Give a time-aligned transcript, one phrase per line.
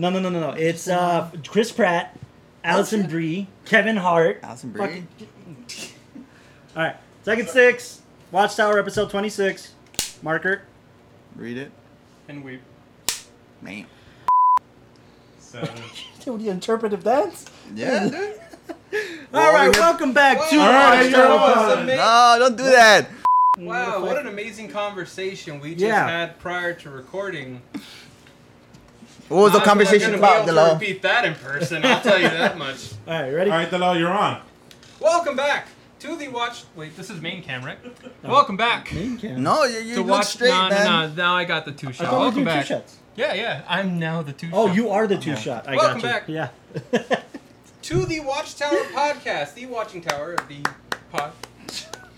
[0.00, 0.50] No, no, no, no, no.
[0.52, 2.18] It's uh, Chris Pratt,
[2.64, 4.40] Alison Brie, Kevin Hart.
[4.42, 4.80] Alison Brie.
[4.86, 5.08] Fucking-
[6.74, 8.00] All right, second six,
[8.32, 9.74] Watchtower episode twenty six.
[10.22, 10.62] Marker.
[11.36, 11.70] Read it.
[12.28, 12.62] And weep.
[13.60, 13.84] Man.
[15.38, 15.62] So.
[16.24, 17.44] Dude, the interpretive dance.
[17.74, 18.14] Yeah, dude.
[19.34, 21.28] All right, we have- welcome back to All right, Watchtower.
[21.28, 21.78] you're Pod.
[21.78, 21.86] on.
[21.86, 23.06] No, don't do that.
[23.58, 26.08] Wow, what an amazing conversation we just Yeah.
[26.08, 27.60] had prior to recording.
[29.30, 30.74] What was the I'm conversation gonna about, be able Delo?
[30.74, 31.84] repeat that in person.
[31.84, 32.90] I'll tell you that much.
[33.06, 33.48] All right, ready?
[33.48, 34.42] All right, Delo, you're on.
[34.98, 35.68] Welcome back
[36.00, 36.64] to the watch.
[36.74, 37.78] Wait, this is main cam, right?
[38.24, 39.40] Welcome back Main cam.
[39.40, 40.26] No, you, you to look watch.
[40.26, 40.84] straight, no, man.
[40.84, 41.14] no, no.
[41.14, 42.06] Now I got the two I shot.
[42.06, 42.96] thought we were Welcome doing two shots.
[43.14, 43.62] Yeah, yeah.
[43.68, 44.50] I'm now the two.
[44.52, 44.74] Oh, shot.
[44.76, 45.36] you are the two Yeah.
[45.36, 45.68] shot.
[45.68, 46.34] I Welcome got you.
[46.36, 46.50] back.
[47.00, 47.20] Yeah.
[47.82, 50.60] to the Watchtower podcast, the watching tower of the
[51.12, 51.30] pod.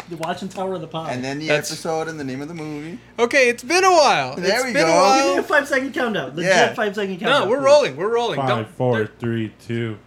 [0.08, 1.10] The watching tower of the pod.
[1.12, 2.98] And then the That's- episode and the name of the movie.
[3.18, 4.36] Okay, it's been a while.
[4.36, 4.88] There It's we been go.
[4.88, 5.32] a Give while.
[5.34, 6.30] me a five second countdown.
[6.36, 6.74] Legit Yeah.
[6.74, 7.42] five second countdown.
[7.44, 7.64] No, we're please.
[7.64, 7.96] rolling.
[7.96, 8.36] We're rolling.
[8.38, 9.98] Five, Don't, four, there- three, two.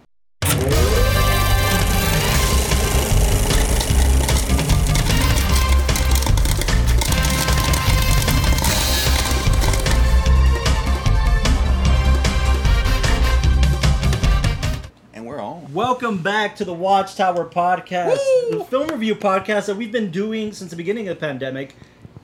[15.76, 18.16] Welcome back to the Watchtower podcast,
[18.50, 21.76] the film review podcast that we've been doing since the beginning of the pandemic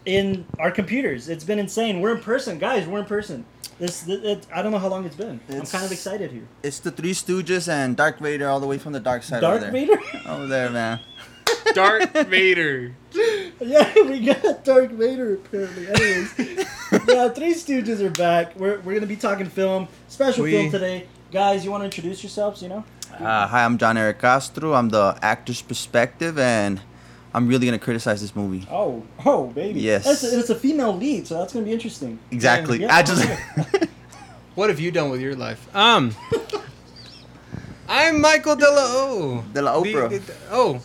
[0.06, 1.28] in our computers.
[1.28, 2.00] It's been insane.
[2.00, 2.86] We're in person, guys.
[2.86, 3.44] We're in person.
[3.78, 5.38] This, it, it- I don't know how long it's been.
[5.50, 6.48] I'm It's- kind of excited here.
[6.62, 9.62] It's the Three Stooges and Dark Vader all the way from the dark side Darth
[9.62, 9.86] over there.
[9.86, 10.28] Dark Vader.
[10.30, 11.00] Over there, man.
[11.74, 12.94] Dark Vader.
[13.60, 15.88] yeah, we got Dark Vader apparently.
[15.88, 16.34] Anyways,
[17.06, 18.56] yeah, Three Stooges are back.
[18.56, 21.06] We're, we're gonna be talking film, special We- film today.
[21.30, 22.62] Guys, you want to introduce yourselves?
[22.62, 22.84] You know.
[23.18, 24.74] Uh, hi, I'm John Eric Castro.
[24.74, 26.80] I'm the actor's perspective, and
[27.34, 28.66] I'm really gonna criticize this movie.
[28.70, 29.80] Oh, oh, baby.
[29.80, 30.04] Yes.
[30.04, 32.18] That's a, it's a female lead, so that's gonna be interesting.
[32.30, 32.80] Exactly.
[32.80, 33.28] Yeah, I just.
[34.54, 35.66] What have you done with your life?
[35.74, 36.14] Um,
[37.88, 39.44] I'm Michael Della O.
[39.54, 40.10] De La Oprah.
[40.10, 40.82] The- the- oh,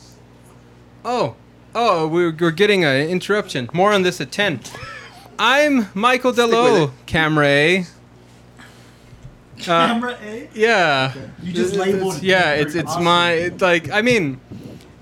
[1.04, 1.36] oh,
[1.76, 2.08] oh!
[2.08, 3.70] We're, we're getting an interruption.
[3.74, 4.62] More on this at ten.
[5.38, 6.88] I'm Michael Delo, with Della it.
[6.88, 6.94] O.
[9.60, 10.26] Camera A.
[10.26, 10.50] Uh, A.
[10.54, 11.14] yeah.
[11.44, 13.04] You just It's- labeled it's- Yeah, it's it's awesome.
[13.04, 14.40] my it's like I mean.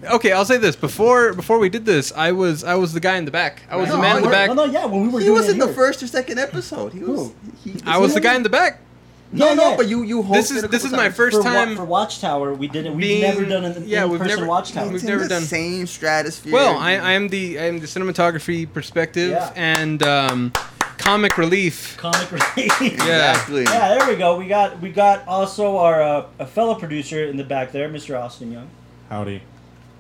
[0.03, 3.15] Okay, I'll say this before before we did this, I was I was the guy
[3.17, 3.63] in the back.
[3.71, 4.49] I was No, the man in the back.
[4.49, 5.73] No, no, yeah, when we were he doing was it in the here.
[5.73, 6.93] first or second episode.
[6.93, 7.19] He was.
[7.21, 7.35] Who?
[7.63, 8.81] He, I was the guy in the back.
[9.31, 9.77] No, Yeah, no, yeah.
[9.77, 11.75] but you you hosted This is this is my first for, Wa- time.
[11.75, 12.53] for Watchtower.
[12.53, 12.91] We didn't.
[12.93, 14.89] We've being- never done an yeah, we've in-person never- Watchtower.
[14.89, 16.53] we've never the done- same stratosphere.
[16.53, 19.51] Well, I, I am the I am the cinematography perspective Yeah.
[19.55, 20.53] and um,
[20.97, 21.97] comic relief.
[21.97, 22.45] Comic relief.
[22.81, 23.31] Yeah.
[23.31, 23.63] Exactly.
[23.63, 24.37] Yeah, there we go.
[24.37, 28.19] We got we got also our uh, a fellow producer in the back there, Mr.
[28.19, 28.69] Austin Young.
[29.09, 29.41] Howdy.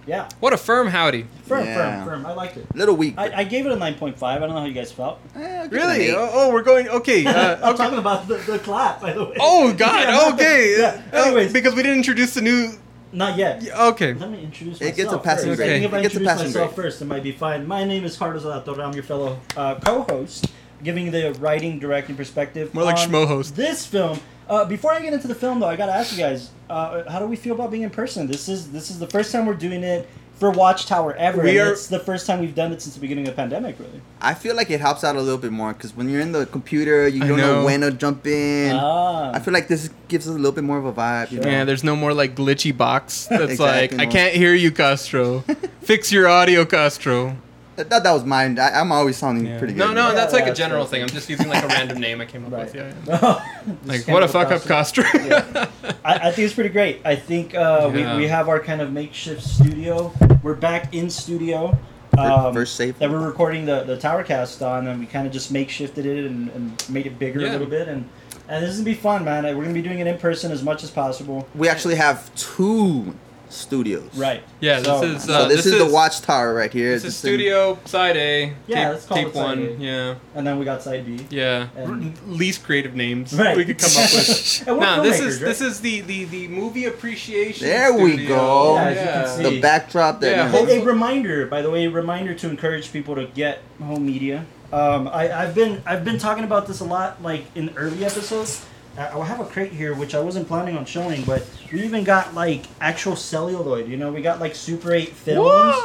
[0.07, 1.25] Yeah, What a firm howdy!
[1.47, 2.03] firm, Yeah.
[2.03, 2.25] firm, firm.
[2.27, 2.67] I liked it.
[2.75, 3.15] Little weak.
[3.17, 4.37] I, I gave it a nine point five.
[4.43, 5.19] I don't know how you guys felt.
[5.35, 6.05] Eh, I'll give it an Really?
[6.09, 6.13] eight.
[6.15, 6.87] Oh, oh, we're going.
[6.89, 7.25] Okay.
[7.25, 7.77] Uh, I'm okay.
[7.83, 9.35] talking about the, the clap, by the way.
[9.39, 10.01] Oh God.
[10.01, 10.75] Yeah, not the- okay.
[10.79, 11.01] yeah.
[11.11, 12.73] Uh, Anyways, because we didn't introduce the new.
[13.13, 13.63] not yet.
[13.63, 14.13] Yeah, Okay.
[14.13, 14.95] Let me introduce It myself.
[14.97, 15.57] gets a passing first.
[15.57, 15.69] grade.
[15.69, 16.85] I think if It I gets a introduce passing myself grade.
[16.85, 17.65] first, it might be fine.
[17.65, 18.85] My name is Carlos Alatorre.
[18.85, 20.51] I'm your fellow uh, co-host,
[20.85, 22.73] giving the writing, directing perspective.
[22.73, 23.55] More like on schmo host.
[23.55, 24.19] This film.
[24.47, 27.19] Uh, before I get into the film, though, I gotta ask you guys, uh, how
[27.19, 28.27] do we feel about being in person?
[28.27, 31.41] This is this is the first time we're doing it for Watchtower ever.
[31.41, 33.41] We and are- It's the first time we've done it since the beginning of the
[33.41, 34.01] pandemic, really.
[34.21, 36.45] I feel like it helps out a little bit more because when you're in the
[36.45, 37.59] computer, you I don't know.
[37.61, 37.65] know.
[37.65, 38.75] when to jump in.
[38.75, 39.31] Ah.
[39.33, 41.31] I feel like this gives us a little bit more of a vibe.
[41.31, 41.49] You know?
[41.49, 41.63] Yeah.
[41.63, 43.97] There's no more like glitchy box that's Exactly.
[43.97, 45.39] like I can't hear you, Castro.
[45.81, 47.37] Fix your audio, Castro.
[47.77, 48.57] I thought that was mine.
[48.57, 49.57] I, I'm always sounding Yeah.
[49.59, 49.79] pretty good.
[49.79, 51.01] No, no, Yeah, that's like a general thing.
[51.01, 52.65] I'm just using like a random name I came up Right.
[52.65, 52.75] with.
[52.75, 52.93] Yeah.
[53.05, 53.45] yeah.
[53.85, 55.03] Like what a Campbell fuck up, Costner.
[55.03, 55.03] Castro.
[55.21, 55.91] Yeah.
[56.05, 57.01] I, I think it's pretty great.
[57.05, 58.15] I think uh, Yeah.
[58.15, 60.13] we, we have our kind of makeshift studio.
[60.43, 61.77] We're back in studio.
[62.15, 62.97] Fir- Um, First safe.
[62.99, 66.25] that we're recording the, the tower cast on, and we kind of just makeshifted it
[66.25, 67.89] and, and made it bigger a little bit.
[67.89, 68.07] And,
[68.47, 69.43] and this is gonna be fun, man.
[69.43, 71.45] We're gonna be doing it in person as much as possible.
[71.55, 73.13] We actually have two
[73.55, 74.09] studios.
[74.15, 74.43] Right.
[74.59, 76.91] Yeah, this So- is So uh, this, is, the watchtower right here.
[76.91, 78.53] This is This thing- studio side A.
[78.67, 79.59] Yeah, tape, let's call tape it side one.
[79.59, 79.71] A.
[79.83, 81.25] Yeah, And then we got side B.
[81.29, 81.67] yeah.
[81.77, 83.55] And- least creative names Right.
[83.57, 84.63] we could come up with.
[84.67, 85.47] And no, this is right?
[85.47, 87.67] this is the the the movie appreciation.
[87.67, 88.75] There we go.
[88.75, 89.55] Yeah, Yeah, as you can see.
[89.55, 90.31] The backdrop that.
[90.51, 93.61] Yeah, you A, a reminder, by the way, a reminder to encourage people to get
[93.81, 94.45] home media.
[94.73, 98.65] Um, I, I've been I've been talking about this a lot, like in early episodes.
[98.97, 102.03] I I have a crate here, which I wasn't planning on showing, but we even
[102.03, 103.87] got like actual celluloid.
[103.87, 105.75] You know, we got like Super 8 films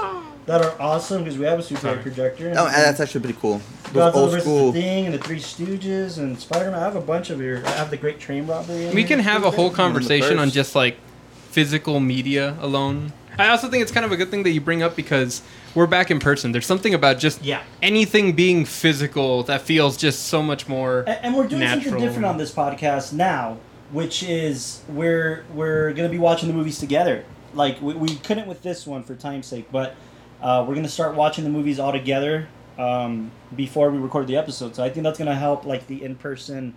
[0.47, 1.97] that are awesome because we have a Super Sorry.
[1.99, 2.49] 8 projector.
[2.49, 3.61] and- Oh, and that's actually pretty cool.
[3.93, 4.73] Those Godzilla old versus school.
[4.73, 6.75] the Thing and the Three Stooges and Spider Man.
[6.81, 7.63] I have a bunch of here.
[7.67, 8.87] I have the Great Train Robbery.
[8.91, 9.09] We here.
[9.09, 10.97] can have a whole conversation on just like
[11.51, 13.13] physical media alone.
[13.39, 15.43] I also think it's kind of a good thing that you bring up because
[15.75, 16.53] we're back in person.
[16.53, 17.63] There's something about just Yeah.
[17.83, 21.01] anything being physical that feels just so much more.
[21.07, 21.85] A- And we're doing natural.
[21.85, 23.59] something different on this podcast now.
[23.93, 27.25] which is we're we're gonna be watching the movies together.
[27.55, 29.97] Like we, we couldn't with this one for time's sake, but
[30.41, 32.47] uh, we're gonna start watching the movies all together
[32.79, 34.77] um, before we record the episode.
[34.77, 36.75] So I think that's gonna help like the in person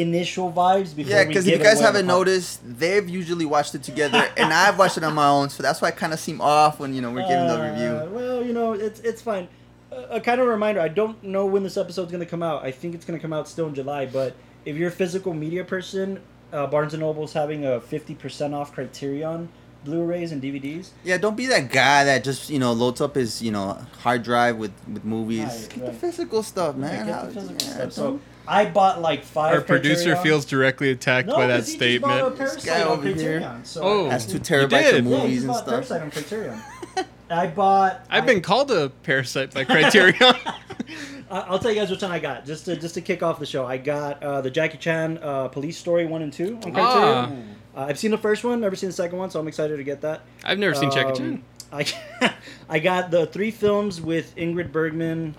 [0.00, 3.82] initial vibes before Yeah, because if you guys the haven't noticed, they've usually watched it
[3.82, 5.50] together, and I've watched it on my own.
[5.50, 7.70] So that's why I kind of seem off when you know we're giving the Uh,
[7.70, 8.14] review.
[8.14, 9.48] Well, you know, it's it's fine.
[9.90, 12.64] A, a kind of reminder: I don't know when this episode's gonna come out.
[12.64, 14.06] I think it's gonna come out still in July.
[14.06, 14.34] But
[14.64, 16.20] if you're a physical media person,
[16.52, 19.48] uh, Barnes and Noble's having a fifty percent off Criterion
[19.84, 20.90] Blu-rays and DVDs.
[21.04, 24.22] Yeah, don't be that guy that just you know loads up his you know hard
[24.22, 25.44] drive with with movies.
[25.44, 27.06] Right, Get the physical stuff, man.
[27.06, 27.92] Get the physical yeah, stuff.
[27.92, 29.54] So I bought like five.
[29.54, 32.38] Our producer Criterion- feels directly attacked no, by that 'cause he just bought a statement.
[32.38, 33.14] Parasite guy on over here.
[33.14, 34.08] Criterion, So Oh.
[34.08, 35.68] That's two terabytes of movies just and stuff.
[35.68, 36.60] Parasite on Criterion.
[37.30, 38.00] I bought.
[38.10, 40.16] I've I- been called a parasite by Criterion.
[41.30, 42.46] I- I'll tell you guys which one I got.
[42.46, 45.48] Just to just to kick off the show, I got uh, the Jackie Chan uh,
[45.48, 47.54] Police Story one and two on Criterion.
[47.76, 47.80] Ah.
[47.82, 49.84] Uh, I've seen the first one, never seen the second one, so I'm excited to
[49.84, 50.22] get that.
[50.42, 51.42] I've never seen Jackie Um, Chan.
[51.70, 52.32] I
[52.68, 55.34] I got the three films with Ingrid Bergman,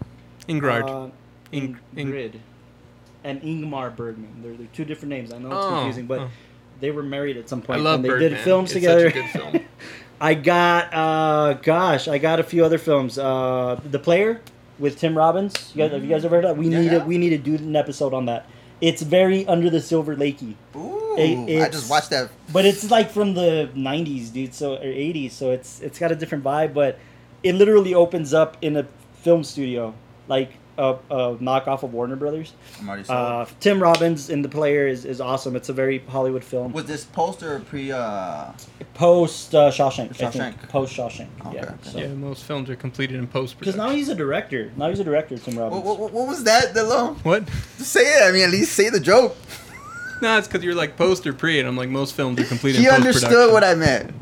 [0.48, 0.88] Ingrid.
[0.88, 1.10] uh,
[1.52, 2.34] Ing- Ing- Ingrid,
[3.24, 4.42] and Ingmar Bergman.
[4.42, 5.34] They're, they're two different names.
[5.34, 6.30] I know it's Oh, confusing, but oh.
[6.80, 8.32] they were married at some I love and they Birdman.
[8.32, 9.10] did films it's together.
[9.12, 9.66] Such a good film.
[10.22, 13.18] I got, uh, gosh, I got a few other films.
[13.18, 14.42] Uh, the Player
[14.78, 15.72] with Tim Robbins.
[15.74, 16.62] You guys, have you guys ever heard of that?
[16.62, 17.00] We Yeah, need yeah.
[17.00, 18.46] to, we need to do an episode on that.
[18.82, 22.30] It's very under the silver lakey, Ooh, It- I just watched that.
[22.54, 24.54] but it's like from the '90s, dude.
[24.54, 26.74] So or '80s, so it's it's got a different vibe.
[26.74, 26.98] But
[27.44, 29.94] it literally opens up in a film studio,
[30.30, 32.54] like a, a knockoff of Warner Brothers.
[32.80, 33.20] I'm already sold.
[33.20, 35.56] Uh, Tim Robbins in the Player is, is awesome.
[35.56, 36.72] It's a very Hollywood film.
[36.72, 37.92] Was this poster pre?
[37.92, 38.52] uh
[38.94, 40.70] Post uh, Shawshank, Shawshank.
[40.70, 41.28] Post Shawshank.
[41.46, 41.64] Okay, yeah.
[41.64, 41.74] okay.
[41.84, 41.98] So.
[42.00, 44.72] yeah, most films are completed in post Because now he's a director.
[44.76, 45.84] Now he's a director, Tim Robbins.
[45.84, 47.14] What, what, what was that, Delo?
[47.24, 47.46] What?
[47.78, 48.28] Just say it.
[48.28, 49.36] I mean, at least say the joke.
[50.22, 52.82] No, it's because you're like post or pre, and I'm like most films are completed
[52.82, 53.24] He in post production.
[53.30, 54.14] understood what I meant.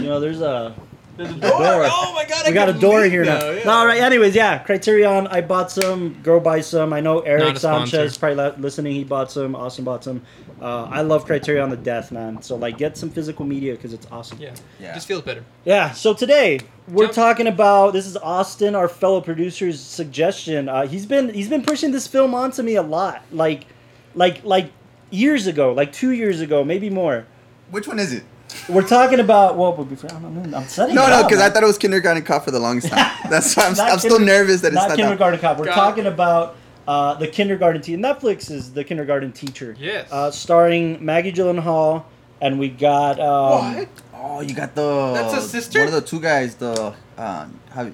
[0.00, 0.74] You know, there's a
[1.16, 1.50] There's a door.
[1.52, 2.44] Oh my god!
[2.46, 3.50] I we got a door here now.
[3.50, 3.64] yeah.
[3.64, 4.00] No, all right.
[4.00, 5.28] Anyways, yeah, Criterion.
[5.28, 6.20] I bought some.
[6.22, 6.92] Go buy some.
[6.92, 7.56] I know Eric.
[7.58, 8.94] Sanchez probably listening.
[8.94, 9.54] He bought some.
[9.54, 10.22] Austin bought some.
[10.60, 12.42] Uh, I love Criterion the death, man.
[12.42, 14.38] So like, get some physical media because it's awesome.
[14.40, 14.54] Yeah.
[14.80, 14.94] Yeah.
[14.94, 15.44] Just feels better.
[15.64, 15.92] Yeah.
[15.92, 17.14] So today we're Jump.
[17.14, 20.68] talking about this is Austin, our fellow producer's suggestion.
[20.68, 23.66] Uh, he's been he's been pushing this film onto me a lot, like,
[24.14, 24.72] like like
[25.10, 27.26] years ago, like two years ago, maybe more.
[27.70, 28.24] Which one is it?
[28.68, 29.96] We're talking about well, would be.
[30.08, 30.54] I don't.
[30.54, 30.94] I'm setting.
[30.94, 33.10] No, it no, because I thought it was Kindergarten Cop for the longest time.
[33.30, 35.02] That's why I'm, I'm still nervous that it's not not, that.
[35.02, 35.58] kindergarten cop.
[35.58, 36.56] We're Got- talking about
[36.86, 37.98] uh, the kindergarten teacher.
[37.98, 39.76] Netflix is the kindergarten teacher.
[39.78, 40.10] Yes.
[40.10, 42.04] Uh, starring Maggie Gyllenhaal,
[42.40, 43.88] and we got um, what?
[44.14, 45.12] Oh, you got the.
[45.14, 45.80] That's a sister?
[45.80, 46.54] One of the two guys.
[46.56, 47.90] The uh, how,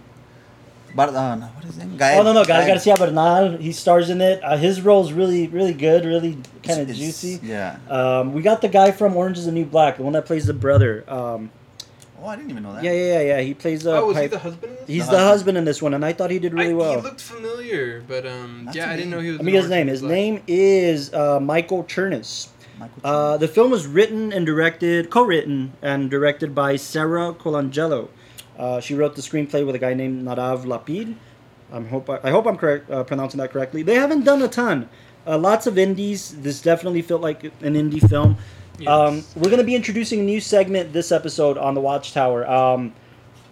[0.94, 1.96] Bar- uh, no, what is his name?
[1.96, 2.16] Guy.
[2.16, 3.56] Oh no no, Gael Garcia Bernal.
[3.58, 4.42] He stars in it.
[4.42, 7.38] Uh, his role's really really good, really kind of juicy.
[7.42, 7.78] Yeah.
[7.88, 10.46] Um, we got the guy from Orange Is the New Black, the one that plays
[10.46, 11.04] the brother.
[11.08, 11.50] Um,
[12.22, 12.84] Oh, I didn't even know that.
[12.84, 13.40] yeah yeah yeah yeah.
[13.40, 14.72] He plays uh, oh, was he the husband?
[14.72, 14.88] in this?
[14.88, 15.28] He's The the husband.
[15.30, 16.96] husband in this one, and I thought he did really I, well.
[16.96, 19.36] He looked familiar, but um, That's yeah, I didn't know he was.
[19.38, 19.88] Let in me get his name.
[19.88, 20.10] is His Black.
[20.12, 22.48] name is uh, Michael Chernus.
[22.78, 28.08] Michael Uh, the film was written and directed, co-written and directed by Sara Colangelo.
[28.60, 31.14] Uh, she wrote the screenplay with a guy named Nadav Lapid.
[31.72, 33.82] I hope I, I hope I'm correct uh, pronouncing that correctly.
[33.82, 34.88] They haven't done a ton.
[35.26, 36.36] Uh, lots of indies.
[36.42, 38.36] This definitely felt like an indie film.
[38.78, 38.88] Yes.
[38.88, 42.46] Um, we're going to be introducing a new segment this episode on the Watchtower.
[42.46, 42.92] Um,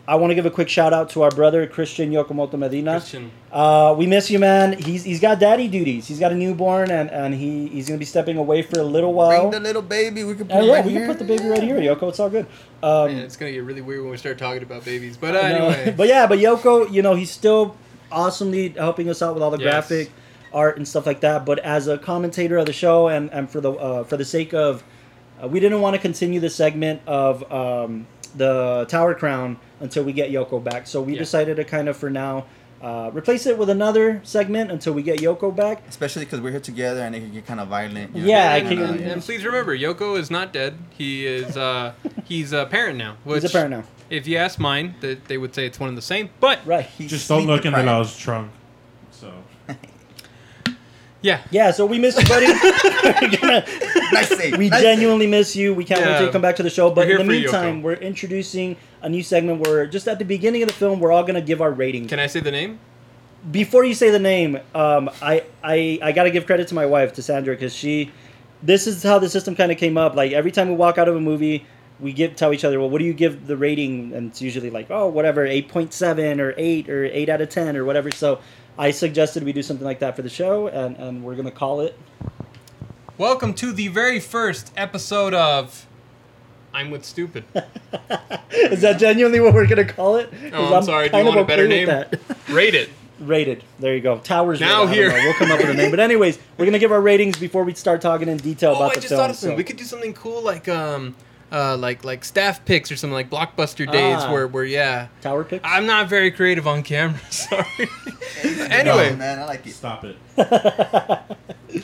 [0.09, 2.93] I want to give a quick shout out to our brother Christian Yokomoto Medina.
[2.93, 3.31] Christian.
[3.53, 4.73] Uh, we miss you, man.
[4.73, 6.09] He's he's got daddy duties.
[6.09, 9.13] He's got a newborn, and, and he, he's gonna be stepping away for a little
[9.13, 9.51] while.
[9.51, 10.25] Bring the little baby.
[10.25, 11.01] We can put Uh, him yeah, right we here.
[11.07, 12.09] can put the baby right here, Yoko.
[12.09, 12.47] It's all good.
[12.83, 15.19] Um, Man, it's gonna get really weird when we start talking about babies.
[15.19, 17.77] But uh, anyway, but yeah, but Yoko, you know, he's still
[18.11, 19.65] awesomely helping us out with all the Yes.
[19.89, 20.11] graphic
[20.55, 21.45] art and stuff like that.
[21.45, 24.55] But as a commentator of the show, and, and for the uh, for the sake
[24.55, 24.83] of,
[25.43, 28.07] uh, we didn't want to continue the segment of um,
[28.39, 30.87] the Tower Crown until we get Yoko back.
[30.87, 31.19] So we Yeah.
[31.21, 32.47] decided to kind of for now
[32.81, 35.83] uh, replace it with another segment until we get Yoko back.
[35.89, 38.15] Especially because we're here together and it can get kind of violent.
[38.15, 38.29] you know?
[38.29, 40.75] Yeah, I and, can- and, and please remember, Yoko is not dead.
[40.91, 41.93] He is uh,
[42.25, 43.17] he's a parent now.
[43.25, 45.89] Which, He's a parent now, If you ask mine, that they would say it's one
[45.89, 46.31] and the same.
[46.39, 46.87] But right?
[46.87, 48.19] He's Just don't look in the sleep-deprived.
[48.21, 48.51] Trunk.
[51.23, 52.47] So yeah, Yeah, so we miss you, buddy.
[52.47, 53.65] We're gonna-
[54.13, 54.57] Nice save.
[54.57, 55.75] we nice genuinely miss you.
[55.75, 56.17] We can't wait Yeah.
[56.19, 56.91] till you come back to the show.
[56.91, 60.19] But in the here for you, meantime, we're introducing a new segment where just at
[60.19, 62.07] the beginning of the film, we're all gonna give our rating.
[62.09, 62.79] can I say the name?
[63.51, 67.13] Before you say the name, um, I I I gotta give credit to my wife,
[67.15, 68.11] to Sandra, because she.
[68.63, 70.17] This is how the system kind of came up.
[70.17, 71.65] Like every time we walk out of a movie,
[72.01, 74.13] we give tell each other, well, what do you give the rating?
[74.15, 77.49] And it's usually like, oh, whatever, eight point seven or eight or eight out of
[77.51, 78.11] ten or whatever.
[78.11, 78.41] So
[78.79, 81.81] I suggested we do something like that for the show, and and we're gonna call
[81.81, 81.99] it
[83.17, 85.87] Welcome to the very first episode of
[86.73, 87.45] I'm with Stupid.
[88.53, 90.33] Is that genuinely what we're gonna call it?
[90.53, 91.09] Oh, I'm sorry.
[91.09, 91.89] Do you want a better name?
[92.49, 92.91] Rate it.
[93.19, 93.65] Rated.
[93.81, 94.19] There you go.
[94.19, 94.61] Towers.
[94.61, 94.95] Now rated.
[94.95, 95.11] Here.
[95.13, 95.91] We'll come up with a name.
[95.91, 98.93] But anyways, we're gonna give our ratings before we start talking in detail Oh, about
[98.93, 99.19] I the just film.
[99.21, 99.55] thought of something.
[99.55, 101.17] so- We could do something cool like um
[101.51, 104.31] uh like like staff picks or something like blockbuster days Ah.
[104.33, 105.09] where where yeah.
[105.23, 105.65] Tower picks.
[105.67, 107.19] I'm not very creative on camera.
[107.31, 107.65] Sorry.
[108.45, 109.73] anyway, No, man, I like it.
[109.73, 110.17] Stop it.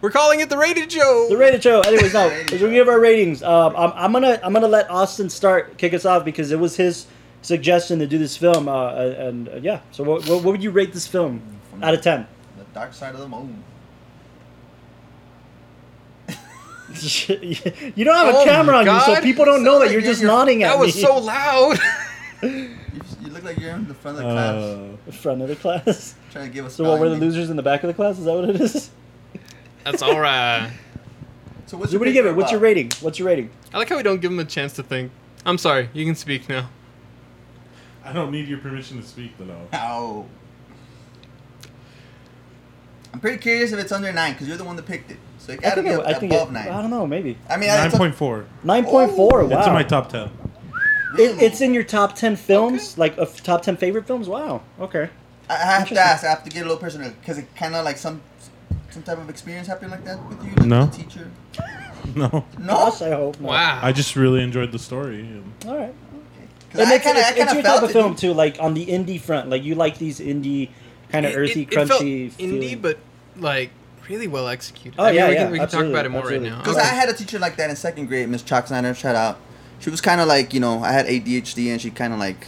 [0.00, 1.26] we're calling it the Rated Show.
[1.28, 1.80] The rated show.
[1.80, 3.42] Anyways, now Rated we're give our ratings.
[3.42, 6.76] Um, I'm, I'm gonna I'm gonna let Austin start kick us off because it was
[6.76, 7.06] his
[7.42, 8.68] suggestion to do this film.
[8.68, 11.42] Uh, and uh, yeah, so what, what, what would you rate this film
[11.82, 12.26] out of ten?
[12.58, 13.62] The dark side of the moon.
[16.94, 19.84] You don't have a Oh camera my on you, so people don't know So that
[19.92, 20.72] you're you're- just you're- nodding at me.
[20.74, 21.02] that was me.
[21.02, 21.78] so loud.
[22.40, 22.70] You,
[23.20, 24.54] you look like you're in the front of the class,
[25.08, 26.14] Uh, front of the class.
[26.30, 26.76] trying to give us.
[26.76, 28.16] So what were the losers in the back of the class?
[28.18, 28.90] Is that what it is?
[29.84, 30.70] That's all right.
[31.66, 32.28] So what's So your what do you give it?
[32.28, 32.90] favorite What's your rating?
[33.00, 33.50] What's your rating?
[33.74, 35.10] I like how we don't give him a chance to think.
[35.44, 35.90] I'm sorry.
[35.92, 36.68] You can speak now.
[38.04, 39.66] I don't need your permission to speak, though.
[39.74, 40.24] Ow.
[43.12, 45.18] I'm pretty curious if it's under nine because you're the one that picked it.
[45.48, 46.68] So it I gotta think be it, up, I think above it, nine.
[46.68, 48.44] I don't know, maybe I mean, Nine point four.
[48.62, 49.44] nine point four.
[49.46, 50.30] Wow, It's in my top ten.
[51.18, 54.28] It, it's in your top ten films, like of top ten favorite films.
[54.28, 54.60] Wow.
[54.78, 55.08] Okay.
[55.48, 56.22] I I have to ask.
[56.22, 58.20] I have to get a little personal because it kind of like some
[58.90, 60.84] some type of experience happened like that with you, like No.
[60.84, 61.30] the teacher.
[62.14, 62.74] No, No.
[62.74, 63.40] Us, I hope.
[63.40, 63.48] No.
[63.48, 63.80] Wow.
[63.82, 65.26] I just really enjoyed the story.
[65.66, 65.78] All right.
[65.78, 65.94] All right.
[66.70, 68.56] 'Cause And I it's, kind of, it's, I it's your type of film too, like
[68.60, 69.48] on the indie front.
[69.48, 70.68] Like you like these indie,
[71.10, 72.26] kind of earthy, it, it felt crunchy.
[72.32, 72.78] indie, feeling.
[72.80, 72.98] but
[73.38, 73.70] like
[74.08, 74.94] really well executed.
[74.98, 76.50] Oh, I mean, yeah, we yeah, can, we can talk about it more absolutely.
[76.50, 76.62] right now.
[76.62, 78.94] Because I had a teacher like that in second grade, Miss Chalk Snyder.
[78.94, 79.38] Shout out.
[79.80, 82.46] She was kind of like you know I had ADHD and she kind of like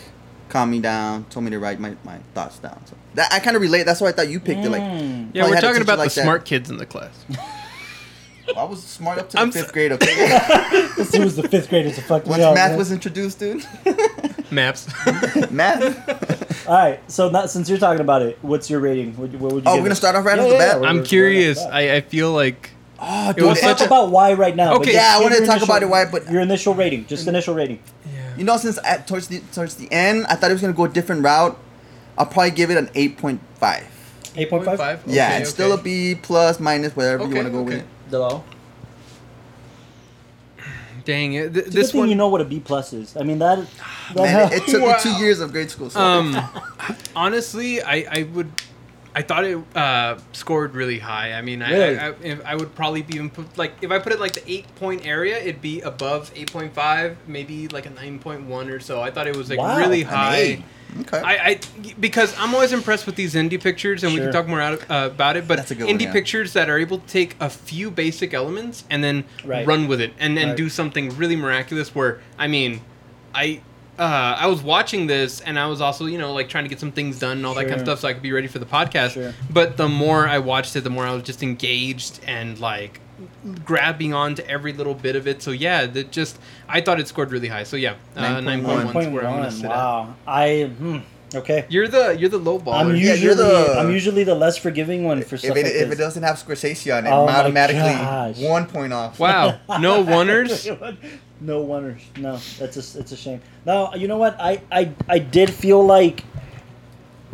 [0.48, 2.80] calmed me down, told me to write my, my thoughts down.
[2.86, 3.84] So that I kind of relate.
[3.84, 4.70] That's why I thought you picked it.
[4.70, 5.30] Like Mm.
[5.32, 6.22] yeah, we're talking about like the that.
[6.24, 7.24] smart kids in the class.
[8.56, 9.92] I was smart up to the I'm fifth so- grade.
[9.92, 10.86] Okay.
[10.96, 12.54] This dude was the fifth graders to fuck me Once up.
[12.54, 12.78] math man.
[12.78, 13.64] was introduced, dude.
[14.50, 14.86] Maps.
[15.50, 16.68] math.
[16.68, 17.00] All right.
[17.10, 19.16] So not, since you're talking about it, what's your rating?
[19.16, 19.70] What, what would you?
[19.70, 19.96] Oh, we're gonna it?
[19.96, 20.82] start off right Yeah, off the yeah, bat?
[20.82, 21.58] yeah, I'm curious.
[21.58, 22.70] we're- I, I feel like
[23.02, 23.46] Oh, It dude.
[23.46, 24.74] was Let's it- talk such a- about why right now.
[24.74, 24.92] Okay.
[24.92, 27.54] Yeah, I give wanna talk initial- about it why, but- your initial rating, just initial
[27.54, 27.78] rating.
[28.12, 28.36] Yeah.
[28.36, 30.84] You know, since at, towards the towards the end, I thought it was gonna go
[30.84, 31.56] a different route.
[32.18, 33.86] I'll probably give it an eight point five.
[34.36, 35.02] Eight point five.
[35.06, 37.74] yeah, Okay, it's still a B plus plus minus whatever you want to go with
[37.78, 37.86] it.
[38.10, 38.44] Below.
[41.04, 41.54] Dang it.
[41.54, 43.16] Th- It's this good thing one you know what a B plus is.
[43.16, 43.58] I mean that.
[44.14, 44.88] that Man, it, it took Wow.
[44.96, 45.88] me two years of grade school.
[45.90, 46.36] So um
[47.16, 48.50] honestly, I I would
[49.12, 51.32] I thought it uh, scored really high.
[51.32, 51.98] I mean, I, Really?
[51.98, 54.48] I, I, I would probably be even put, like if I put it like the
[54.48, 58.70] eight point area, it'd be above eight point five, maybe like a nine point one
[58.70, 59.00] or so.
[59.02, 59.76] I thought it was like Wow.
[59.78, 60.62] really An high.
[61.00, 61.18] Okay.
[61.18, 61.60] I, I
[62.00, 65.08] because I'm always impressed with these indie pictures, and we can talk more out, uh,
[65.12, 65.46] about it.
[65.46, 66.12] But That's a good indie one, yeah.
[66.12, 69.66] pictures that are able to take a few basic elements and then Right.
[69.66, 70.56] run with it, and and Right.
[70.56, 71.94] do something really miraculous.
[71.94, 72.80] Where I mean,
[73.34, 73.60] I.
[73.98, 76.80] Uh, I was watching this and I was also, you know, like trying to get
[76.80, 78.58] some things done and all that kind of stuff so I could be ready for
[78.58, 79.10] the podcast.
[79.12, 79.34] Sure.
[79.50, 82.98] But the more I watched it, the more I was just engaged and like
[83.64, 85.42] grabbing onto every little bit of it.
[85.42, 87.64] So yeah, that just I thought it scored really high.
[87.64, 88.44] So yeah, uh, 9.1.
[88.44, 89.70] nine point one where I'm gonna sit at.
[89.70, 90.14] Wow.
[90.26, 90.64] I.
[90.78, 90.98] Hmm,
[91.34, 91.66] okay.
[91.68, 92.74] You're the you're the low baller.
[92.80, 95.64] I'm Yeah, usually you're the- I'm usually the less forgiving one for if stuff it,
[95.64, 98.38] like if it doesn't have Scorsese on it, Oh automatically gosh.
[98.38, 99.18] one point off.
[99.18, 100.68] Wow, no wonders.
[101.40, 102.02] no wonders.
[102.18, 103.40] No, that's a, it's a shame.
[103.64, 104.36] Now you know what?
[104.40, 106.24] I I, I did feel like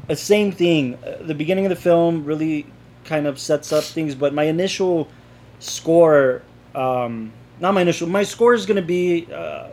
[0.08, 0.94] the same thing.
[1.04, 2.66] Uh, The beginning of the film really
[3.04, 5.08] kind of sets up things, but my initial
[5.58, 6.42] score,
[6.74, 9.68] um, not my initial, my score is going to be uh,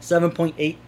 [0.00, 0.78] seven point eight.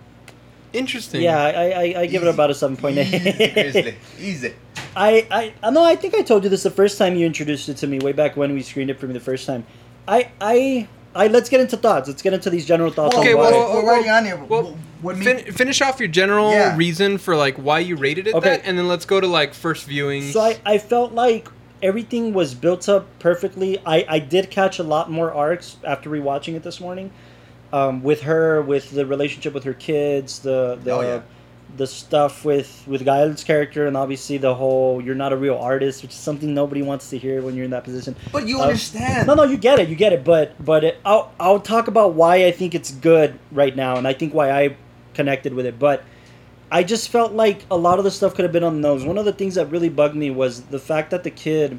[0.73, 1.23] Interesting.
[1.23, 4.55] Yeah, I, I, I give it about a seven point Easy, easy.
[4.97, 7.69] I, I I know I think I told you this the first time you introduced
[7.69, 9.65] it to me way back when we screened it for me the first time.
[10.09, 12.09] I I I let's get into thoughts.
[12.09, 13.17] Let's get into these general thoughts.
[13.17, 13.59] Okay, on well, why.
[13.75, 14.37] well, we're already on here.
[14.45, 16.77] well, what me- Fin- finish off your general Yeah.
[16.77, 18.49] reason for like why you rated it Okay.
[18.51, 20.31] that, and then let's go to like first viewing.
[20.31, 21.49] So I, I felt like
[21.83, 23.79] everything was built up perfectly.
[23.85, 27.11] I, I did catch a lot more arcs after rewatching it this morning.
[27.73, 31.21] Um, with her, with the relationship with her kids, the the Oh, yeah.
[31.77, 36.03] the stuff with with Gael's character, and obviously the whole "you're not a real artist,"
[36.03, 38.15] which is something nobody wants to hear when you're in that position.
[38.33, 39.27] But you Uh, understand.
[39.27, 40.23] No, no, you get it, you get it.
[40.25, 44.07] But but it, I'll I'll talk about why I think it's good right now, and
[44.07, 44.77] I think why I
[45.15, 45.77] connected with it.
[45.79, 46.05] But
[46.71, 49.05] I just felt like a lot of the stuff could have been on the nose.
[49.05, 51.79] One of the things that really bugged me was the fact that the kid.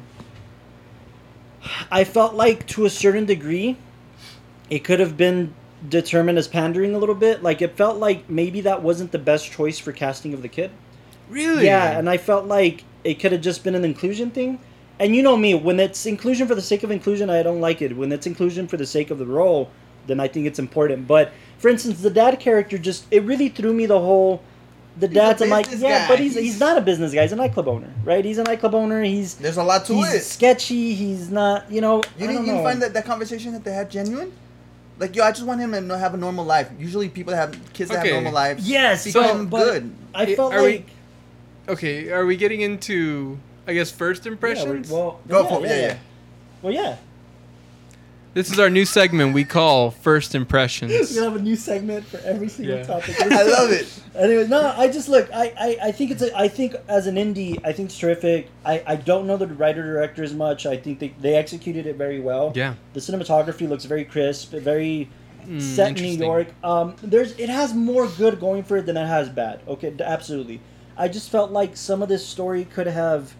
[1.90, 3.76] I felt like to a certain degree,
[4.70, 5.54] it could have been
[5.86, 7.42] determined as pandering a little bit.
[7.42, 10.70] Like it felt like maybe that wasn't the best choice for casting of the kid.
[11.28, 11.66] really?
[11.66, 14.58] Yeah, and I felt like it could have just been an inclusion thing.
[14.98, 17.82] and you know me, when it's inclusion for the sake of inclusion, I don't like
[17.82, 17.96] it.
[17.96, 19.70] When it's inclusion for the sake of the role,
[20.06, 21.06] then I think it's important.
[21.06, 24.42] But for instance, the dad character just it really threw me the whole.
[24.98, 26.08] The He's a dad's I'm like, yeah, guy.
[26.08, 27.22] but he's, He's- he's not a business guy.
[27.22, 28.24] He's a nightclub owner, right?
[28.24, 29.02] He's a nightclub owner.
[29.02, 30.20] He's There's a lot to he's it.
[30.24, 30.94] sketchy.
[30.94, 31.96] He's not, you know.
[31.96, 32.62] You I didn't, don't you didn't know.
[32.64, 34.32] find that, that conversation that they had genuine?
[34.98, 36.68] Like, yo, I just want him to have a normal life.
[36.76, 38.08] Usually, people that have kids that Okay.
[38.08, 39.92] have normal lives Yes, become but, but good.
[40.14, 40.86] I felt are we- like
[41.68, 43.38] Okay, are we getting into
[43.68, 44.90] I guess first yeah, impressions?
[44.90, 45.68] well, Go yeah, for it.
[45.68, 45.86] yeah, Yeah, yeah.
[45.88, 45.96] yeah.
[46.62, 46.96] Well, yeah.
[48.38, 51.12] This is our new segment we call First We're Impressions.
[51.12, 52.84] gonna have a new segment for every single Yeah.
[52.84, 53.16] topic.
[53.20, 53.88] I love it.
[54.14, 55.28] Anyway, no, I just look.
[55.34, 56.22] I, I, I think it's.
[56.22, 58.48] A, I think as an indie, I think it's terrific.
[58.64, 60.66] I, I don't know the writer director as much.
[60.66, 62.52] I think they, they executed it very well.
[62.54, 62.74] Yeah.
[62.92, 65.10] The cinematography looks very crisp, very
[65.48, 66.26] Mm, set in New.
[66.26, 66.48] York.
[66.62, 69.60] Um, there's it has more good going for it than it has bad.
[69.66, 70.60] Okay, absolutely.
[70.96, 73.34] I just felt like some of this story could have.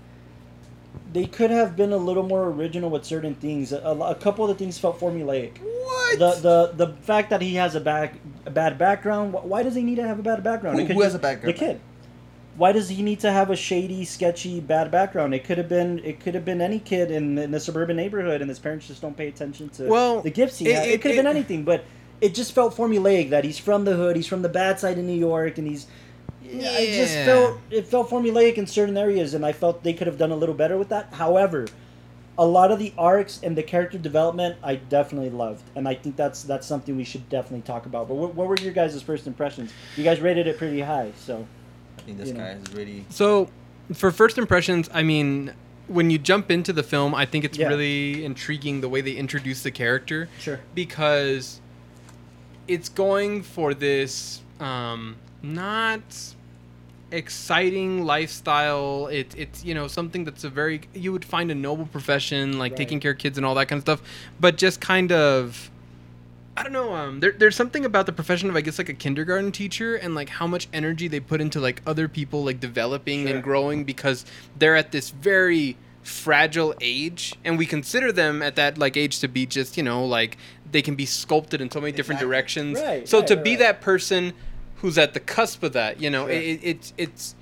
[1.12, 3.72] They could have been a little more original with certain things.
[3.72, 6.18] A, a couple of the things felt formulaic What?
[6.18, 9.32] the the the fact that he has a back a bad background.
[9.32, 10.78] Why does he need to have a bad background?
[10.80, 11.54] Who- who has a background?
[11.54, 11.80] The kid.
[12.56, 15.32] Why does he need to have a shady, sketchy, bad background?
[15.32, 18.40] It could have been it could have been any kid in, in a suburban neighborhood,
[18.42, 20.88] and his parents just don't pay attention to Well, the gifts he it- had.
[20.88, 21.84] It, it- could have been anything, but
[22.20, 25.04] it just felt formulaic that he's from the hood, he's from the bad side of
[25.04, 25.86] New York, and he's.
[26.54, 30.18] I just felt it felt formulaic in certain areas, and I felt they could have
[30.18, 31.12] done a little better with that.
[31.12, 31.66] However,
[32.38, 36.16] a lot of the arcs and the character development I definitely loved, and I think
[36.16, 38.08] that's that's something we should definitely talk about.
[38.08, 39.72] But what, what were your guys' first impressions?
[39.96, 41.46] You guys rated it pretty high, so
[41.98, 42.40] I think this you know.
[42.40, 43.04] guy is really.
[43.10, 43.48] So,
[43.92, 45.52] for first impressions, I mean,
[45.88, 47.68] when you jump into the film, I think it's Yeah.
[47.68, 50.60] really intriguing the way they introduce the character sure.
[50.74, 51.60] because
[52.68, 56.02] it's going for this um, not
[57.10, 59.06] exciting lifestyle.
[59.08, 62.72] It, it's you know something that's a very you would find a noble profession like
[62.72, 62.76] Right.
[62.78, 64.02] taking care of kids and all that kind of stuff,
[64.40, 65.70] but just kind of.
[66.56, 66.92] I don't know.
[66.92, 70.16] Um, there, there's something about the profession of I guess like a kindergarten teacher and
[70.16, 73.34] like how much energy they put into like other people like developing Sure.
[73.36, 74.24] and growing because
[74.58, 79.28] they're at this very fragile age and we consider them at that like age to
[79.28, 80.36] be just you know like
[80.72, 82.28] they can be sculpted in so many different Exactly.
[82.28, 82.80] directions.
[82.80, 84.32] Right, so right, to right, be that person
[84.78, 86.30] who's at the cusp of that, you know, Sure.
[86.34, 87.34] it, it, it's it's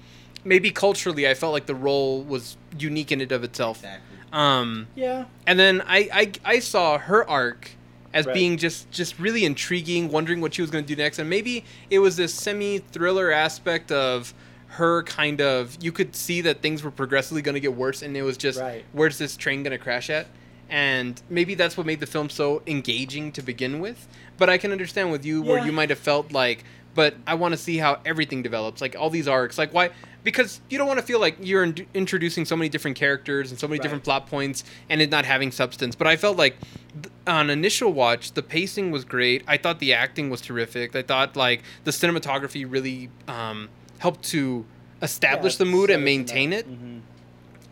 [0.44, 3.78] maybe culturally I felt like the role was unique in and of itself.
[3.78, 4.16] Exactly.
[4.32, 7.70] Um, Yeah, and then I, I I saw her arc
[8.14, 8.34] as Right.
[8.34, 11.64] being just just really intriguing, wondering what she was going to do next, and maybe
[11.90, 14.34] it was this semi thriller aspect of
[14.68, 18.16] her kind of you could see that things were progressively going to get worse, and
[18.16, 18.84] it was just Right.
[18.92, 20.26] where's this train going to crash at,
[20.68, 24.06] and maybe that's what made the film so engaging to begin with.
[24.38, 26.64] But I can understand with you where you might have felt like,
[26.96, 29.90] but I want to see how everything develops, like all these arcs, like why.
[30.24, 33.60] Because you don't want to feel like you're in- introducing so many different characters and
[33.60, 33.82] so many Right.
[33.82, 35.94] different plot points and it not having substance.
[35.94, 36.56] But I felt like
[37.00, 39.44] th- on initial watch, the pacing was great.
[39.46, 40.96] I thought the acting was terrific.
[40.96, 44.64] I thought like the cinematography really um, helped to
[45.00, 46.66] establish Yeah, the mood and maintain it.
[46.68, 47.02] Mhm.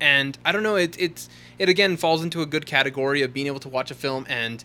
[0.00, 3.46] And I don't know, it it's it again falls into a good category of being
[3.48, 4.62] able to watch a film and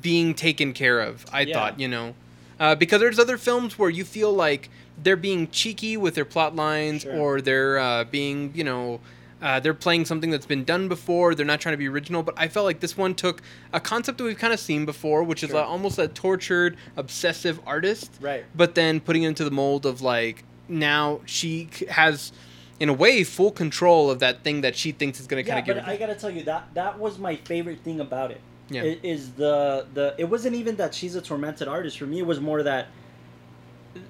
[0.00, 1.26] being taken care of.
[1.32, 1.54] I Yeah.
[1.54, 2.14] thought, you know,
[2.64, 4.70] uh, because there's other films where you feel like
[5.02, 7.16] they're being cheeky with their plot lines Sure.
[7.18, 9.00] or they're uh, being, you know,
[9.42, 11.34] uh, they're playing something that's been done before.
[11.34, 13.42] They're not trying to be original, but I felt like this one took
[13.74, 15.60] a concept that we've kind of seen before, which is Sure.
[15.60, 18.44] uh, almost a tortured, obsessive artist, Right.
[18.54, 22.32] but then putting it into the mold of like now she has,
[22.80, 25.54] in a way, full control of that thing that she thinks is going to Yeah,
[25.56, 25.92] kind of give but her.
[25.92, 28.40] I gotta tell you that that was my favorite thing about it.
[28.70, 28.82] Yeah.
[29.02, 31.98] Is the the it wasn't even that she's a tormented artist.
[31.98, 32.86] For me, it was more that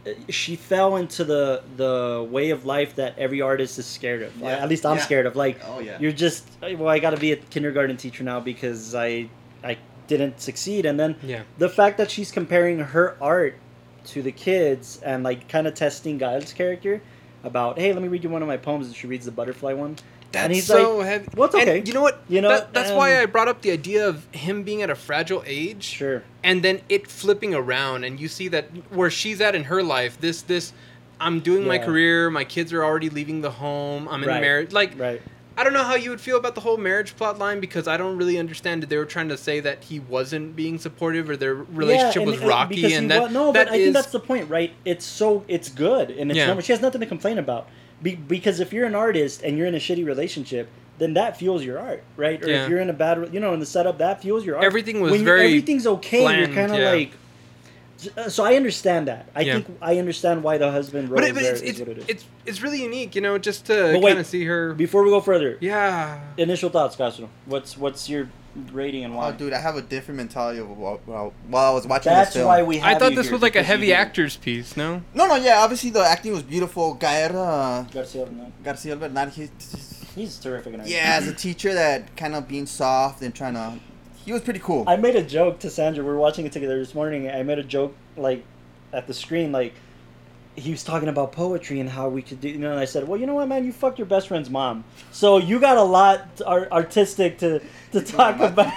[0.06, 4.36] uh, she fell into the the way of life that every artist is scared of.
[4.36, 4.48] Yeah.
[4.58, 5.02] At least I'm Yeah.
[5.02, 5.36] scared of.
[5.36, 5.98] Like Oh yeah.
[6.00, 9.28] you're just well, I got to be a kindergarten teacher now because I
[9.62, 11.42] I didn't succeed, and then yeah.
[11.58, 13.56] the fact that she's comparing her art
[14.06, 17.02] to the kids and like kind of testing Gael's character
[17.44, 19.72] about hey let me read you one of my poems and she reads the butterfly
[19.72, 19.96] one
[20.32, 21.28] That's and he's so like heavy.
[21.36, 21.82] well, it's And okay.
[21.86, 22.22] you know what?
[22.28, 24.90] You know, That- that's why um, I brought up the idea of him being at
[24.90, 29.40] a fragile age, sure and then it flipping around, and you see that where she's
[29.40, 30.20] at in her life.
[30.20, 30.72] This, this,
[31.20, 32.28] I'm doing my career.
[32.30, 34.08] My kids are already leaving the home.
[34.08, 34.40] I'm in Right.
[34.40, 34.72] marriage.
[34.72, 35.22] Like, right
[35.56, 37.96] I don't know how you would feel about the whole marriage plot line because I
[37.96, 41.36] don't really understand that they were trying to say that he wasn't being supportive or
[41.36, 44.10] their relationship and- was and rocky, and that wa- no, that but I think that's
[44.10, 44.72] the point, right?
[44.84, 46.46] It's so it's good and it's Yeah.
[46.46, 46.62] normal.
[46.62, 47.68] She has nothing to complain about.
[48.02, 51.64] Be, because if you're an artist and you're in a shitty relationship, then that fuels
[51.64, 52.42] your art, right?
[52.42, 52.64] Or Yeah.
[52.64, 54.64] if you're in a bad, you know, in the setup, that fuels your art.
[54.64, 56.20] Everything was when very everything's okay.
[56.22, 56.90] bland, you're kind of yeah.
[56.90, 57.12] like.
[58.16, 59.26] Uh, So I understand that.
[59.34, 59.54] I Yeah.
[59.54, 61.98] think I understand why the husband role But, is it, but it's, it's, what it
[61.98, 62.04] is.
[62.08, 64.74] it's it's really unique, you know, just to kind of see her.
[64.74, 66.20] Before we go further, Yeah.
[66.36, 67.28] initial thoughts, Castro.
[67.46, 68.28] What's what's your
[68.72, 69.28] rating and why?
[69.30, 72.30] Oh, dude, I have a different mentality of while, while, while I was watching That's
[72.30, 72.46] this film.
[72.48, 72.78] why we.
[72.78, 74.76] Have I thought you this here, was like a heavy actor's piece.
[74.76, 75.02] No.
[75.12, 76.96] No, no, yeah, obviously the acting was beautiful.
[76.96, 78.52] Gaera Garcia, no.
[78.62, 79.48] Garcia Bernal, he,
[80.14, 80.74] He's terrific.
[80.74, 83.72] In yeah, as a teacher that kind of being soft and trying to,
[84.24, 84.84] he was pretty cool.
[84.86, 86.02] I made a joke to Sandra.
[86.04, 87.30] We were watching it together this morning.
[87.30, 88.44] I made a joke like
[88.92, 89.74] at the screen, like
[90.56, 92.48] he was talking about poetry and how we could do.
[92.48, 93.64] You know, and I said, "Well, you know what, man?
[93.64, 97.60] You fucked your best friend's mom, so you got a lot ar- artistic to
[97.92, 98.72] to talk about."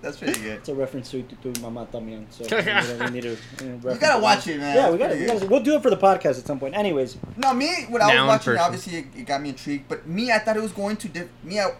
[0.00, 0.58] That's pretty good.
[0.58, 2.26] It's a reference to to Mama también.
[2.30, 2.62] So you,
[2.98, 3.36] know, we need to.
[3.64, 4.76] You, know, You gotta watch it, man.
[4.76, 5.38] Yeah, we It's got pretty to.
[5.40, 5.50] good.
[5.50, 6.74] We'll do it for the podcast at some point.
[6.76, 8.64] Anyways, No, me when I Noun was watching, person.
[8.64, 9.88] obviously it, it got me intrigued.
[9.88, 11.58] But me, I thought it was going to diff- me.
[11.58, 11.70] I,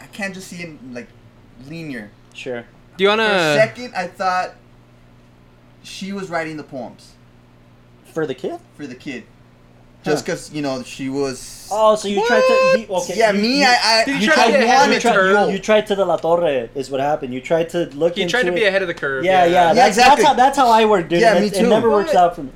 [0.00, 1.08] I can't just see him like
[1.68, 2.10] linear.
[2.36, 2.64] Sure.
[2.96, 3.54] Do you For a wanna?
[3.54, 4.54] second, I thought
[5.82, 7.12] she was writing the poems
[8.12, 8.58] For the kid.
[8.76, 9.24] for the kid,
[10.04, 11.68] just because you know she was.
[11.70, 12.78] Oh, so you tried to.
[12.78, 13.14] He, okay.
[13.18, 14.94] yeah, you- me, you- I, I, Did you I try to get ahead of wanted
[14.94, 17.34] you, the tried, you, you tried to the La Torre is what happened.
[17.34, 18.68] You tried to look He into tried to be it.
[18.68, 19.24] ahead of the curve.
[19.24, 19.74] Yeah, yeah.
[19.74, 20.22] That's, exactly.
[20.22, 21.20] That's how, that's how I work, dude.
[21.20, 21.66] Yeah, and me too.
[21.66, 22.52] It never works out for me.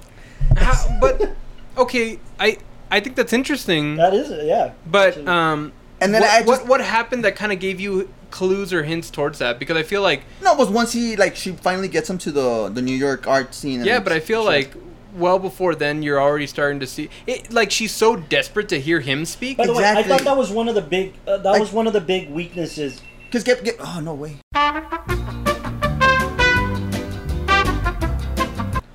[0.56, 1.30] How- but
[1.76, 2.58] okay, I
[2.90, 3.96] I think that's interesting.
[3.96, 4.72] That is it, yeah.
[4.86, 8.08] But um, And then what, I just- what what happened that kind of gave you
[8.30, 9.58] clues or hints towards that?
[9.58, 12.30] Because I feel like No, it was once he like she finally gets him to
[12.32, 13.80] the the New York art scene.
[13.80, 14.72] and yeah, but I feel like
[15.16, 17.52] well before then you're already starting to see it.
[17.52, 19.56] Like she's so desperate to hear him speak.
[19.58, 20.12] By the way, I exactly.
[20.18, 21.14] thought that was one of the big.
[21.26, 23.00] Uh, that Like- was one of the big weaknesses.
[23.32, 24.36] Cause get get oh no way.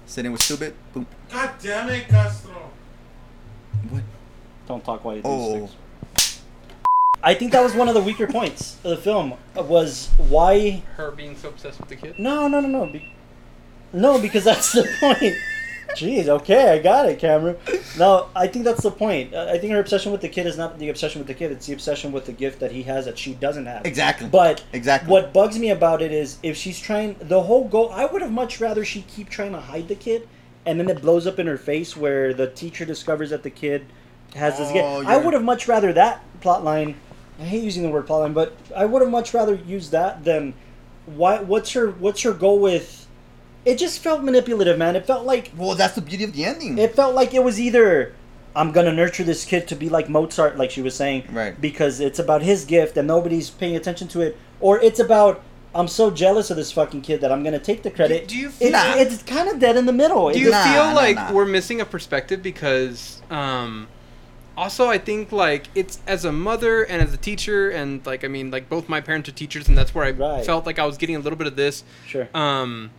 [0.06, 0.74] Sitting with stupid.
[0.94, 1.06] Boom.
[1.32, 2.54] God damn it, Castro.
[3.90, 4.04] What?
[4.68, 5.54] Don't talk while you do Oh.
[5.54, 5.76] things.
[7.26, 9.34] I think that was one of the weaker points of the film.
[9.58, 10.84] uh, Was why?
[10.96, 12.20] her being so obsessed with the kid.
[12.20, 12.86] No, no, no, no.
[12.86, 13.12] Be,
[13.92, 15.34] no, because that's the point.
[15.96, 17.58] Jeez, okay, I got it, Cameron.
[17.98, 19.34] No, I think that's the point.
[19.34, 21.52] Uh, I think her obsession with the kid is not the obsession with the kid;
[21.52, 23.86] it's the obsession with the gift that he has that she doesn't have.
[23.86, 24.28] Exactly.
[24.28, 25.10] But Exactly.
[25.10, 27.90] what bugs me about it is if she's trying the whole goal.
[27.92, 30.28] I would have much rather she keep trying to hide the kid,
[30.66, 33.86] and then it blows up in her face where the teacher discovers that the kid
[34.36, 35.08] has this Oh, gift.
[35.10, 36.96] I would have much rather that plot line.
[37.40, 40.24] I hate using the word plot line, but I would have much rather used that
[40.24, 40.54] than
[41.06, 41.40] why.
[41.42, 43.08] What's your What's your goal with?
[43.66, 44.96] It just felt manipulative, man.
[44.96, 46.78] It felt like Well, that's the beauty of the ending.
[46.78, 48.14] it felt like it was either
[48.56, 51.60] I'm gonna nurture this kid to be like Mozart, like she was saying, Right.
[51.60, 55.42] Because it's about his gift and nobody's paying attention to it, or it's about
[55.74, 58.30] I'm so jealous of this fucking kid that I'm gonna take the credit.
[58.30, 58.96] do you It's, Nah.
[58.96, 60.30] it's kind of dead in the middle.
[60.30, 61.34] Do It you just- Nah, feel nah, like nah.
[61.34, 63.88] we're missing a perspective because um
[64.58, 68.28] also I think like it's as a mother and as a teacher and like I
[68.28, 70.46] mean like both my parents are teachers and that's where I Right.
[70.46, 72.28] felt like I was getting a little bit of this sure.
[72.34, 72.92] um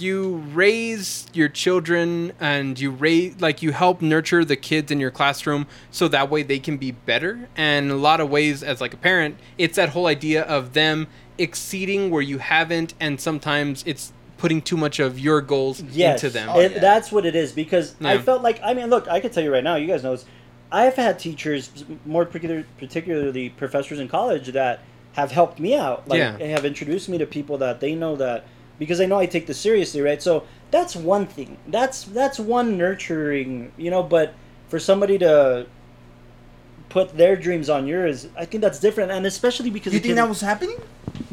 [0.00, 5.10] you raise your children and you raise like you help nurture the kids in your
[5.12, 8.80] classroom so that way they can be better and in a lot of ways as
[8.80, 11.06] like a parent it's that whole idea of them
[11.38, 16.32] exceeding where you haven't and sometimes it's putting too much of your goals yes, into
[16.36, 16.78] them Oh, it- yeah.
[16.80, 19.52] that's what it is because I felt like I mean, look, I can tell you
[19.52, 20.26] right now, you guys know this.
[20.72, 21.70] I've had teachers,
[22.04, 24.80] more particular, particularly professors in college, that
[25.12, 26.06] have helped me out.
[26.08, 26.36] Like, Yeah.
[26.36, 28.44] they have introduced me to people that they know that
[28.78, 30.20] because they know I take this seriously, right?
[30.22, 31.56] So that's one thing.
[31.68, 34.02] That's that's one nurturing, you know.
[34.02, 34.34] But
[34.68, 35.66] for somebody to
[36.88, 40.12] put their dreams on yours, I think that's different, and especially because Do you think
[40.14, 40.76] kid- that was happening?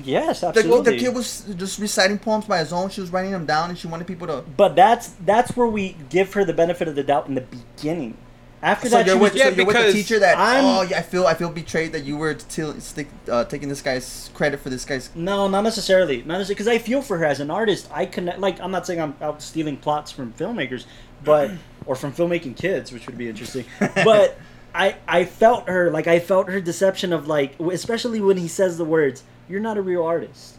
[0.03, 0.93] yes, The, absolutely.
[0.93, 2.89] the kid was just reciting poems by his own.
[2.89, 4.43] She was writing them down, and she wanted people to.
[4.55, 7.41] But that's that's where we give her the benefit of the doubt in the
[7.77, 8.17] beginning.
[8.63, 10.38] After So that, you're she with, was, Yeah, so you're with the teacher that.
[10.38, 13.67] I'm- oh, yeah, I feel I feel betrayed that you were till stick, uh, taking
[13.67, 15.10] this guy's credit for this guy's.
[15.15, 17.89] no, not necessarily, not necessarily, because I feel for her as an artist.
[17.93, 18.39] I connect.
[18.39, 20.86] Like, I'm not saying I'm out stealing plots from filmmakers,
[21.26, 21.52] but
[21.86, 23.65] or from filmmaking kids, which would be interesting.
[23.80, 24.38] But
[24.73, 28.78] I I felt her like I felt her deception of like, especially when he says
[28.78, 30.56] the words, "You're not a real artist."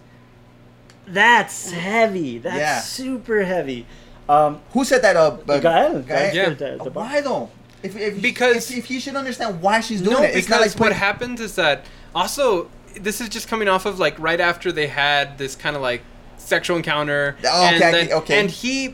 [1.06, 2.38] That's heavy.
[2.38, 2.80] That's Yeah.
[2.80, 3.86] super heavy.
[4.28, 5.16] Um, Who said that?
[5.16, 6.02] Uh, uh Gael, Gael?
[6.02, 6.44] Gael Yeah.
[6.46, 7.50] said that at the Why though?
[7.84, 10.50] If, if Because- if, if he should understand why she's doing no, it, it's because
[10.50, 12.68] not like what happens is that also
[13.00, 16.02] this is just coming off of like right after they had this kind of like
[16.38, 17.36] sexual encounter.
[17.44, 18.40] Oh, and okay, I then- get- okay.
[18.40, 18.92] And he, uh,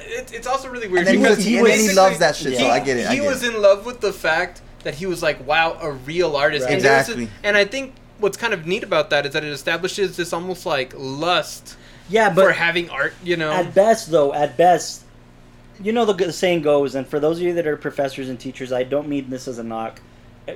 [0.00, 2.56] it, it's also really weird And then he was- he and he loves that shit.
[2.58, 2.72] So Yeah.
[2.72, 3.06] I get it.
[3.06, 3.54] I he get was it.
[3.54, 6.64] in love with the fact that he was like, wow, a real artist.
[6.64, 6.74] Right.
[6.74, 7.28] And there was a- Exactly.
[7.44, 10.64] and I think what's kind of neat about that is that it establishes this almost
[10.66, 11.76] like lust
[12.08, 13.14] yeah, but for but having art.
[13.22, 15.01] You know, At best, though, at best,
[15.80, 18.72] you know the saying goes, and for those of you that are professors and teachers,
[18.72, 20.00] I don't mean this as a knock.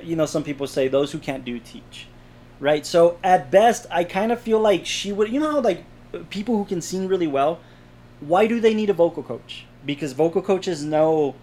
[0.03, 2.07] You know, some people say those who can't do teach,
[2.59, 2.85] right?
[2.85, 5.31] So at best, I kind of feel like she would.
[5.31, 5.83] You know how like
[6.29, 7.59] people who can sing really well,
[8.19, 9.65] why do they need a vocal coach?
[9.85, 11.35] Because vocal coaches know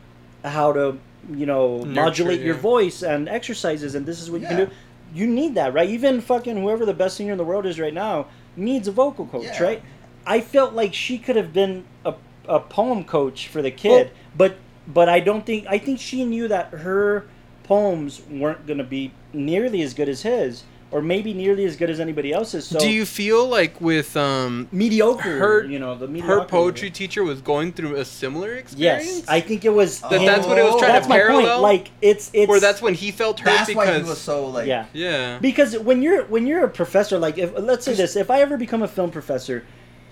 [0.44, 0.98] how to,
[1.30, 4.70] you know, Nurture, modulate your voice and exercises, and this is what you can do.
[5.14, 5.88] You need that, right?
[5.88, 9.26] Even fucking whoever the best singer in the world is right now needs a vocal
[9.26, 9.62] coach, Yeah.
[9.62, 9.82] right?
[10.26, 12.14] I felt like she could have been a,
[12.48, 16.48] a poem coach for the kid, but but I don't think I think she knew
[16.48, 17.26] that her
[17.62, 21.88] poems weren't going to be nearly as good as his, or maybe nearly as good
[21.88, 22.66] as anybody else's.
[22.66, 25.38] So Do you feel like with um mediocre?
[25.38, 26.40] Her- you know, the mediocre.
[26.40, 29.06] her poetry teacher was going through a similar experience?
[29.06, 30.00] Yes, I think it was.
[30.02, 31.60] That him- that's what it was trying that's to my parallel.
[31.60, 31.62] point.
[31.62, 32.50] Like it's it's.
[32.50, 34.66] Or that's when he felt hurt That's because why he was so like.
[34.66, 34.84] yeah.
[34.92, 35.38] yeah.
[35.38, 38.58] Because when you're when you're a professor, like if let's say this, if I ever
[38.58, 39.64] become a film professor,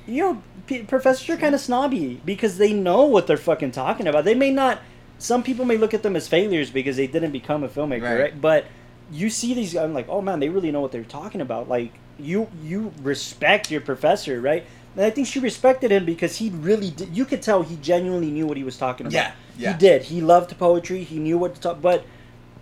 [0.07, 4.07] you know, p- professors are kind of snobby because they know what they're fucking talking
[4.07, 4.25] about.
[4.25, 4.81] They may not.
[5.18, 8.20] Some people may look at them as failures because they didn't become a filmmaker, right?
[8.20, 8.40] Right.
[8.40, 8.66] But
[9.11, 11.68] you see these, I'm like, oh man, they really know what they're talking about.
[11.68, 14.64] Like you you respect your professor, right?
[14.96, 17.16] And I think she respected him because he really did.
[17.16, 19.14] You could tell he genuinely knew what he was talking about.
[19.14, 19.72] Yeah, yeah.
[19.72, 20.03] He did.
[20.03, 21.03] He loved poetry.
[21.03, 21.81] He knew what to talk.
[21.81, 22.05] But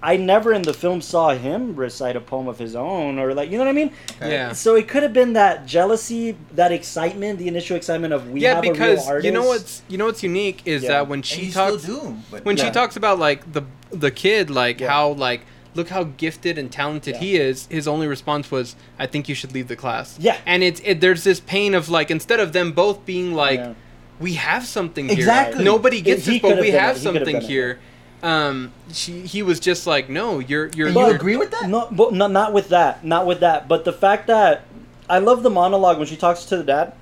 [0.03, 3.51] I never in the film saw him recite a poem of his own or like
[3.51, 3.93] you know what I mean.
[4.21, 4.31] Okay.
[4.33, 4.53] Yeah.
[4.53, 8.55] So it could have been that jealousy, that excitement, the initial excitement of we yeah,
[8.55, 9.25] have because a real artist.
[9.27, 10.89] you know what's you know what's unique is Yeah.
[10.91, 12.17] that when she talks do.
[12.31, 12.65] But when Yeah.
[12.67, 14.89] she talks about like the the kid like Yeah.
[14.91, 15.43] how like
[15.75, 17.21] look how gifted and talented Yeah.
[17.21, 20.37] he is his only response was i think you should leave the class Yeah.
[20.47, 23.75] and it's it, there's this pain of like instead of them both being like Yeah.
[24.19, 25.63] we have something here Exactly.
[25.63, 27.01] nobody gets it, this but we have it.
[27.01, 27.49] He could've something done it.
[27.49, 27.79] here
[28.23, 31.69] um she he was just like no you're you're, And you agree with that?
[31.69, 33.05] No, but not not with that.
[33.05, 33.67] Not with that.
[33.69, 34.65] But the fact that
[35.09, 36.93] I love the monologue when she talks to the dad.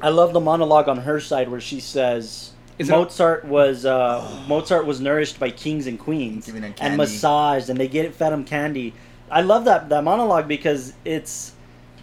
[0.00, 4.44] I love the monologue on her side where she says Is it- Mozart was uh,
[4.48, 8.94] Mozart was nourished by kings and queens and massaged, and they get fed him candy.
[9.30, 11.52] I love that that monologue because it's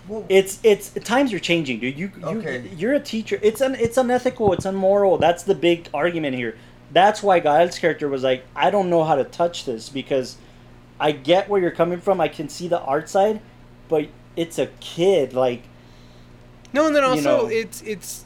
[0.08, 1.98] Well, it's it's times are changing, dude.
[1.98, 2.70] You, you Okay.
[2.76, 3.40] you're a teacher.
[3.42, 4.52] It's un it's unethical.
[4.54, 5.18] It's unmoral.
[5.18, 6.58] That's the big argument here.
[6.92, 10.38] That's why Gael's character was like, I don't know how to touch this because
[11.00, 12.22] I get where you're coming from.
[12.22, 13.42] I can see the art side,
[13.90, 15.34] but it's a kid.
[15.34, 15.64] Like
[16.74, 17.48] no and then you also know.
[17.48, 18.26] it's it's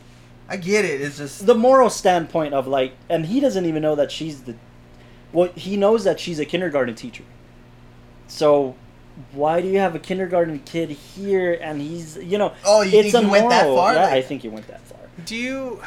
[0.50, 1.00] I get it.
[1.00, 4.56] It's just the moral standpoint of like, and he doesn't even know that she's the.
[5.32, 7.24] Well, he knows that she's a kindergarten teacher.
[8.28, 8.76] So,
[9.32, 12.54] why do you have a kindergarten kid here and he's you know?
[12.65, 13.93] Oh, you it's think he went that far?
[13.93, 15.00] Yeah, Like- I think he went that far.
[15.24, 15.82] Do you?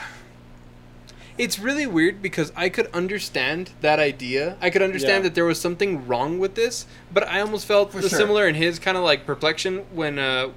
[1.42, 4.56] It's really weird because I could understand that idea.
[4.60, 5.28] I could understand Yeah.
[5.30, 8.02] that there was something wrong with this, but I almost felt sure.
[8.02, 10.48] similar in his kind of like perplexion when, uh,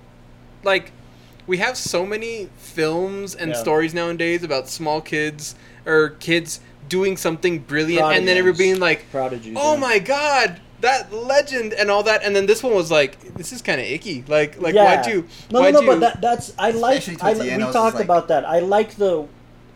[0.63, 0.91] like,
[1.47, 3.57] we have so many films and Yeah.
[3.57, 5.55] stories nowadays about small kids
[5.87, 8.39] or kids doing something brilliant, and then Prodigies.
[8.39, 9.57] everybody being like, Prodigies.
[9.59, 9.79] "Oh yeah.
[9.79, 13.61] my god." That legend and all that, and then this one was like, "This is
[13.63, 14.83] kind of icky." Like, like Yeah.
[14.97, 15.25] why'd you?
[15.49, 15.85] No, why'd no, no.
[15.93, 15.99] you?
[15.99, 17.01] But that, that's I like.
[17.23, 18.45] I, we end, I was talked like- about that.
[18.45, 19.25] I like the.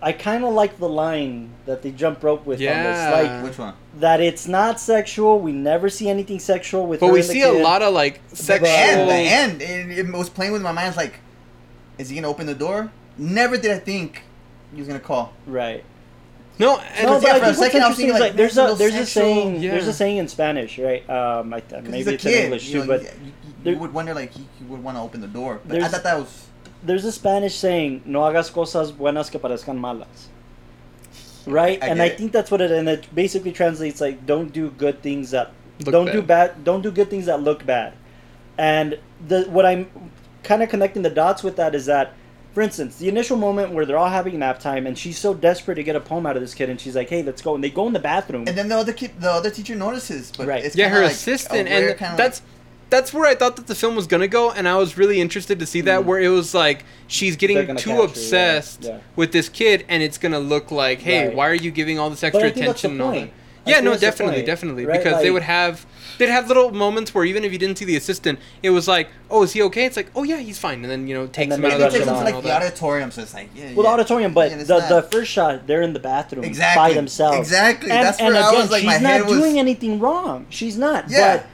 [0.01, 2.83] I kind of like the line that they jump rope with on Yeah.
[3.11, 3.73] this, like which one?
[3.99, 5.39] that it's not sexual.
[5.39, 7.01] We never see anything sexual with.
[7.01, 8.67] but her we and the see a lot of like The sexual.
[8.69, 9.09] end.
[9.09, 9.61] The end.
[9.61, 10.87] It, it was playing with my mind.
[10.89, 11.19] It's like,
[11.97, 12.91] is he gonna open the door?
[13.17, 14.23] Never did I think
[14.73, 15.33] he was gonna call.
[15.45, 15.83] Right.
[16.59, 18.19] No, no, and yeah, but for I a think what's second I interesting thinking, is
[18.21, 20.27] like, like there's there's a a there's a little sexual- saying there's a saying in
[20.27, 21.09] Spanish, right?
[21.09, 22.43] Um, I, 'Cause maybe he's a it's in kid.
[22.45, 23.31] English you too, know, but you, you,
[23.63, 25.59] there- you would wonder like he, he would want to open the door.
[25.65, 26.47] But I thought that was
[26.83, 30.27] there's a Spanish saying, "No hagas cosas buenas que parezcan malas."
[31.45, 32.17] Right, I and get I it.
[32.17, 35.51] think that's what it and it basically translates like don't do good things that
[35.85, 36.55] Look don't do bad.
[36.55, 37.93] bad don't do good things that look bad.
[38.57, 39.89] And the what I'm
[40.43, 42.13] kind of connecting the dots with that is that
[42.53, 45.75] for instance, the initial moment where they're all having nap time and she's so desperate
[45.75, 47.63] to get a poem out of this kid and she's like, "Hey, let's go." And
[47.63, 48.45] they go in the bathroom.
[48.47, 50.63] And then the other kid, the other teacher notices, but Right.
[50.65, 52.41] it's yeah, kinda her like assistant, aware, and kinda that's
[52.89, 55.59] that's where I thought that the film was gonna go, and I was really interested
[55.59, 56.05] to see that, Mm.
[56.05, 58.97] where it was like she's getting gonna too capture, yeah, obsessed yeah.
[59.15, 61.35] with this kid, and it's gonna look like, hey, Right.
[61.35, 63.29] why are you giving all this extra I think that's the attention and all that?
[63.65, 64.97] Yeah, no, definitely, point, definitely, right?
[65.03, 65.85] because they would have
[66.17, 69.09] they'd have little moments where even if you didn't see the assistant, it was like,
[69.29, 69.85] oh, is he okay?
[69.85, 71.79] It's like, oh yeah, he's fine, and then you know takes then him out of
[71.79, 73.91] the it takes it to like the auditorium, so it's like yeah, well, yeah.
[73.91, 76.81] auditorium, but Yeah, the, not- the first shot, they're in the bathroom Exactly.
[76.89, 77.37] by themselves.
[77.37, 77.91] Exactly.
[77.91, 80.47] And, That's and where I was like, she's my not head was- doing anything wrong.
[80.49, 81.05] She's not.
[81.09, 81.37] Yeah.
[81.37, 81.45] But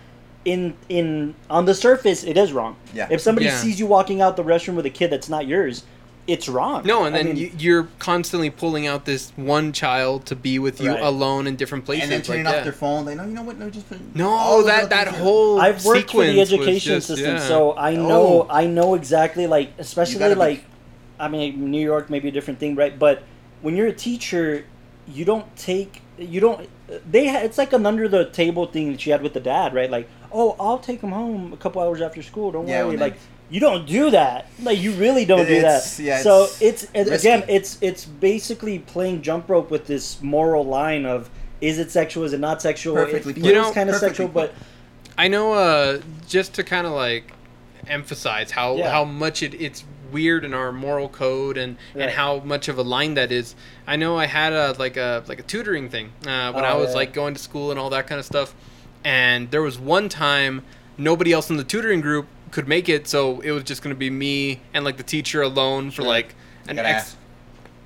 [0.46, 2.76] in in on the surface, it is wrong.
[2.94, 3.08] Yeah.
[3.10, 3.58] If somebody Yeah.
[3.58, 5.84] sees you walking out the restroom with a kid that's not yours,
[6.28, 6.84] it's wrong.
[6.86, 10.58] No, and I then mean, you, you're constantly pulling out this one child to be
[10.60, 11.02] with you Right.
[11.02, 12.04] alone in different places.
[12.04, 12.58] and then like turning that.
[12.60, 13.06] off their phone.
[13.06, 13.58] They know, you know what?
[13.60, 17.08] No, just put No, all those that that whole I've worked for the education just-
[17.08, 17.40] system, yeah.
[17.40, 18.08] so I oh.
[18.08, 18.48] know Oh.
[18.50, 20.64] I know exactly like especially gotta be- like
[21.20, 22.98] I mean New York may be a different thing, right?
[22.98, 23.24] But
[23.62, 24.64] when you're a teacher,
[25.08, 26.68] you don't take you don't
[27.10, 29.74] they ha- it's like an under the table thing that she had with the dad,
[29.74, 29.90] right?
[29.90, 32.52] Like, oh, I'll take him home a couple hours after school.
[32.52, 32.89] Don't Yeah, worry.
[32.89, 33.15] when they- Like
[33.50, 34.48] You don't do that.
[34.63, 36.04] Like you really don't do It's- that.
[36.04, 41.06] yeah, so it's it's, again, it's it's basically playing jump rope with this moral line
[41.06, 41.30] of
[41.62, 42.95] is it sexual, is it not sexual?
[42.95, 44.34] Perfectly it feels You know, kind of sexual, put.
[44.34, 44.54] but
[45.17, 47.32] I know, uh, just to kind of like
[47.88, 48.91] emphasize how Yeah.
[48.91, 52.04] how much it, it's weird in our moral code and Right.
[52.04, 53.56] and how much of a line that is.
[53.88, 56.74] I know I had a like a like a tutoring thing uh, when Oh, I
[56.76, 56.95] was yeah.
[56.95, 58.54] like going to school and all that kind of stuff,
[59.06, 60.63] and there was one time
[60.98, 64.10] nobody else in the tutoring group could make it, so it was just gonna be
[64.10, 66.06] me and like the teacher alone for Sure.
[66.06, 66.36] like
[66.68, 67.18] an ex ask.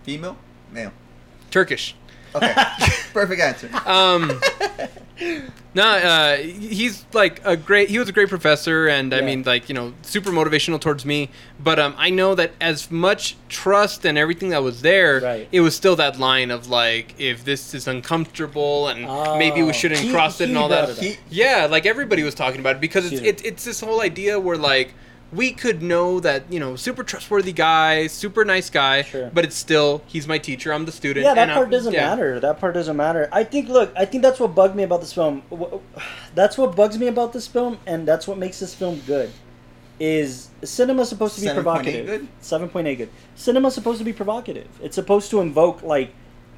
[0.03, 0.37] Female?
[0.71, 0.93] Male.
[1.51, 1.93] Turkish.
[2.35, 2.53] Okay.
[3.13, 3.69] Perfect answer.
[3.85, 4.39] Um,
[5.73, 7.89] no, uh, he's like a great.
[7.89, 9.25] He was a great professor, and I Yeah.
[9.25, 11.29] mean, like you know, super motivational towards me.
[11.59, 15.47] But um, I know that as much trust and everything that was there, Right.
[15.51, 19.01] it was still that line of like, if this is uncomfortable and
[19.37, 19.65] maybe Oh.
[19.67, 21.03] we shouldn't He- cross it he and all brought that.
[21.03, 21.19] it up.
[21.29, 23.27] He- Yeah, like everybody was talking about it because it's Sure.
[23.29, 24.93] it, it's this whole idea where like
[25.31, 29.29] we could know that you know super trustworthy guy, super nice guy, Sure.
[29.33, 31.23] but it's still he's my teacher, I'm the student.
[31.25, 32.09] yeah, that and I'm- part doesn't yeah.
[32.09, 32.39] matter.
[32.39, 33.29] That part doesn't matter.
[33.31, 33.69] I think.
[33.69, 35.43] Look, I think that's what bugged me about this film.
[36.35, 39.29] That's what bugs me about this film, and that's what makes this film good.
[39.99, 42.05] Is cinema supposed to be 7.8 provocative?
[42.05, 42.27] good?
[42.39, 43.09] Seven point eight good.
[43.35, 44.67] Cinema's supposed to be provocative.
[44.81, 46.11] It's supposed to invoke like,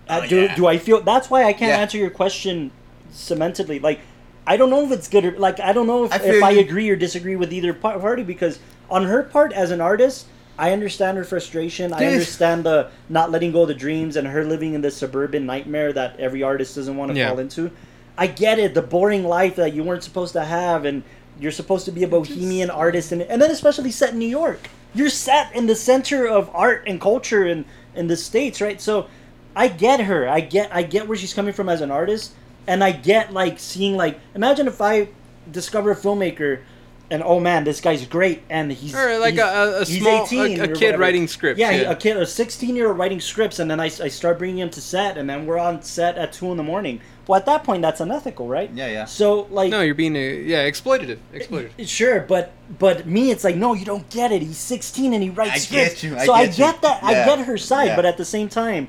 [0.07, 0.55] uh, Oh, do yeah.
[0.55, 1.01] do I feel?
[1.01, 1.77] That's why I can't Yeah.
[1.79, 2.69] answer your question
[3.11, 3.81] cementedly.
[3.81, 3.99] Like,
[4.47, 6.51] I don't know if it's good or like I don't know if I if I
[6.51, 10.27] agree or disagree with either party because on her part as an artist,
[10.57, 11.93] I understand her frustration.
[11.93, 15.45] I understand the not letting go of the dreams and her living in this suburban
[15.45, 17.29] nightmare that every artist doesn't want to Yeah.
[17.29, 17.71] fall into.
[18.17, 21.03] I get it, the boring life that you weren't supposed to have, and
[21.39, 24.69] you're supposed to be a bohemian artist, and and then especially set in New York.
[24.93, 28.81] You're set in the center of art and culture in in the states, right?
[28.81, 29.07] So,
[29.55, 30.27] I get her.
[30.27, 32.31] I get I get where she's coming from as an artist,
[32.67, 35.09] and I get like seeing like imagine if I
[35.51, 36.61] discover a filmmaker.
[37.09, 39.99] And oh man, this guy's great, and he's Or like he's- a, a, a he's
[39.99, 41.59] small 18 a, a kid writing scripts.
[41.59, 44.07] Yeah, Yeah, he- a kid, a 16 year old writing scripts, and then I, I
[44.07, 47.01] start bringing him to set, and then we're on set at 2 in the morning.
[47.27, 48.71] Well, at that point, that's unethical, right?
[48.73, 49.03] Yeah, yeah.
[49.03, 51.17] So, like, No, you're being a, yeah exploitative.
[51.33, 51.85] Exploitative.
[51.89, 54.41] sure, but but me, it's like, no, you don't get it.
[54.41, 55.93] He's 16 and he writes I scripts.
[55.95, 56.63] get you, I so I get you.
[56.63, 57.03] get that.
[57.03, 57.95] I get her side, yeah.
[57.97, 58.87] but at the same time,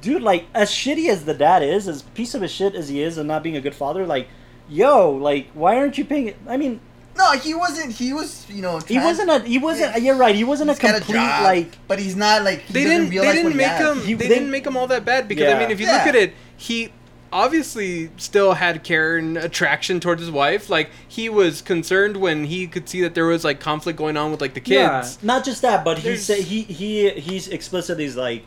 [0.00, 3.02] dude, like, as shitty as the dad is, as piece of a shit as he
[3.02, 4.28] is, and not being a good father, like,
[4.68, 6.34] yo, like, why aren't you paying?
[6.48, 6.80] I mean,
[7.16, 7.92] No, he wasn't.
[7.92, 8.78] He was, you know.
[8.86, 9.40] he wasn't a.
[9.40, 9.92] He wasn't.
[9.92, 9.98] Yeah.
[9.98, 10.34] You're right.
[10.36, 11.76] He wasn't a he's got complete job, like.
[11.88, 12.60] But he's not like.
[12.60, 13.26] He They doesn't didn't.
[13.26, 13.96] They didn't make has.
[13.98, 14.04] him.
[14.04, 15.56] He- they they- didn't make him all that bad because Yeah.
[15.56, 15.96] I mean, if you Yeah.
[15.98, 16.92] look at it, he
[17.32, 20.70] obviously still had care and attraction towards his wife.
[20.70, 24.30] Like he was concerned when he could see that there was like conflict going on
[24.30, 25.18] with like the kids.
[25.20, 28.44] Yeah, not just that, but he said he he he's explicitly like,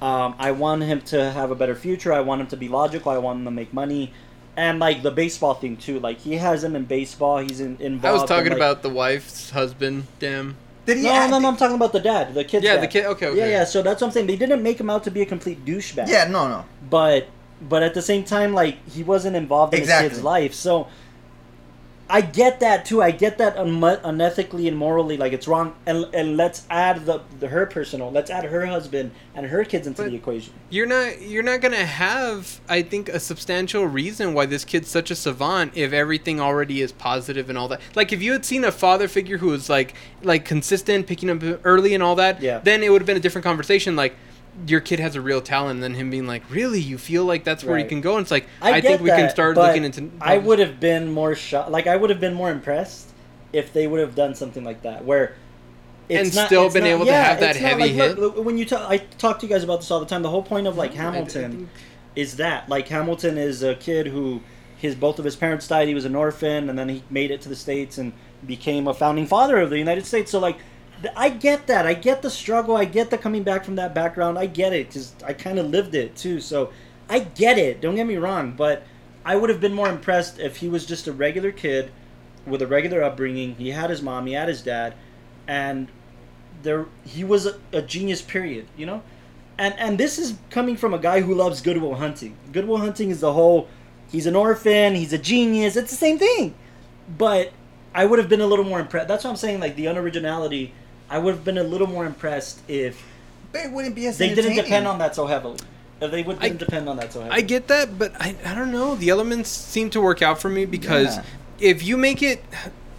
[0.00, 2.12] um, I want him to have a better future.
[2.12, 3.10] I want him to be logical.
[3.12, 4.12] I want him to make money,
[4.56, 5.98] and like the baseball thing too.
[6.00, 7.38] Like he has him in baseball.
[7.38, 8.06] He's in, involved.
[8.06, 10.06] I was in, talking like- about the wife's husband.
[10.18, 10.56] Damn.
[10.86, 11.02] Did he?
[11.02, 11.48] No, act- no, no.
[11.48, 12.62] I'm talking about the dad, the kid.
[12.62, 13.04] Yeah, the kid.
[13.04, 13.38] Okay, okay.
[13.38, 13.64] Yeah, yeah.
[13.64, 14.26] So that's what I'm saying.
[14.26, 16.08] They didn't make him out to be a complete douchebag.
[16.08, 16.64] Yeah, no, no.
[16.88, 17.28] but
[17.60, 20.86] but at the same time like he wasn't involved in his kid's life so
[22.10, 26.06] i get that too i get that un- unethically and morally like it's wrong and,
[26.14, 30.02] and let's add the, the her personal let's add her husband and her kids into
[30.02, 34.46] But- the equation You're not you're not gonna have I think a substantial reason why
[34.46, 37.80] this kid's such a savant if everything already is positive and all that.
[37.94, 41.42] Like if you had seen a father figure who was like like consistent, picking up
[41.64, 42.58] early and all that, Yeah.
[42.58, 43.96] then it would have been a different conversation.
[43.96, 44.14] Like
[44.66, 47.44] your kid has a real talent, and then him being like, "Really, you feel like
[47.44, 47.88] that's where he Right.
[47.88, 50.10] can go?" And it's like i, I, think we can start looking into.
[50.20, 53.10] i would have been more shocked like i would have been more impressed
[53.52, 55.34] if they would have done something like that where
[56.10, 58.18] And still been able to have that heavy like, hit?
[58.18, 60.30] look, when you talk i talk to you guys about this all the time the
[60.30, 61.70] whole point of like hamilton
[62.16, 64.40] is that like Hamilton is a kid who
[64.76, 65.86] his both of his parents died.
[65.88, 68.12] He was an orphan, and then he made it to the states and
[68.46, 70.30] became a founding father of the United States.
[70.30, 70.58] So like,
[71.16, 71.86] I get that.
[71.86, 72.76] I get the struggle.
[72.76, 74.38] I get the coming back from that background.
[74.38, 76.40] I get it because I kind of lived it too.
[76.40, 76.72] So
[77.08, 77.80] I get it.
[77.80, 78.82] Don't get me wrong, but
[79.24, 81.92] I would have been more impressed if he was just a regular kid
[82.46, 83.54] with a regular upbringing.
[83.56, 84.26] He had his mom.
[84.26, 84.94] He had his dad,
[85.46, 85.88] and
[86.62, 88.22] there he was a, a genius.
[88.22, 88.66] Period.
[88.76, 89.02] You know
[89.58, 92.36] and and this is coming from a guy who loves Good Will Hunting.
[92.52, 93.68] Good Will Hunting is the whole
[94.10, 95.76] he's an orphan, he's a genius.
[95.76, 96.54] It's the same thing.
[97.18, 97.52] But
[97.94, 99.08] I would have been a little more impressed.
[99.08, 99.60] That's what I'm saying.
[99.60, 100.70] Like the unoriginality,
[101.10, 103.02] I would have been a little more impressed if
[103.52, 105.58] But it wouldn't be as they didn't depend on that so heavily.
[106.00, 107.38] If they would I- didn't depend on that so heavily.
[107.38, 108.94] I get that, but I, I don't know.
[108.94, 111.22] The elements seem to work out for me because Yeah.
[111.58, 112.44] if you make it,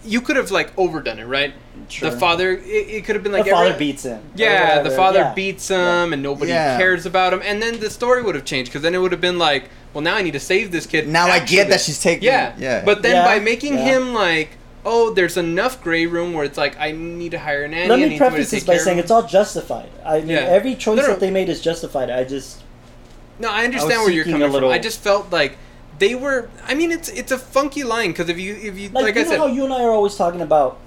[0.04, 1.54] you could have like overdone it, right?
[1.88, 2.10] Sure.
[2.10, 4.20] The father, it, it could have been like the father every- beats him.
[4.34, 5.34] Yeah, the father Yeah.
[5.34, 6.76] beats him, and nobody Yeah.
[6.78, 7.40] cares about him.
[7.44, 10.02] And then the story would have changed because then it would have been like, well,
[10.02, 11.08] now I need to save this kid.
[11.08, 12.24] Now I get that she's taking.
[12.24, 12.82] Yeah, yeah.
[12.84, 13.84] But then Yeah, by making yeah.
[13.84, 14.50] him like
[14.84, 17.88] oh, there's enough gray room where it's like I need to hire an nanny.
[17.88, 19.90] Let me preface this by saying it's all justified.
[20.04, 20.40] I mean, Yeah.
[20.40, 21.08] every choice No, no.
[21.08, 22.10] that they made is justified.
[22.10, 22.62] I just
[23.38, 24.64] No, I understand I where you're coming from.
[24.64, 25.56] I just felt like
[25.98, 26.48] they were.
[26.66, 29.20] I mean, it's it's a funky line because if you if you like, like, you
[29.20, 30.78] I know said, how you and I are always talking about.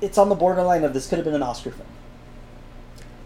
[0.00, 1.88] It's on the borderline of this could have been an Oscar film.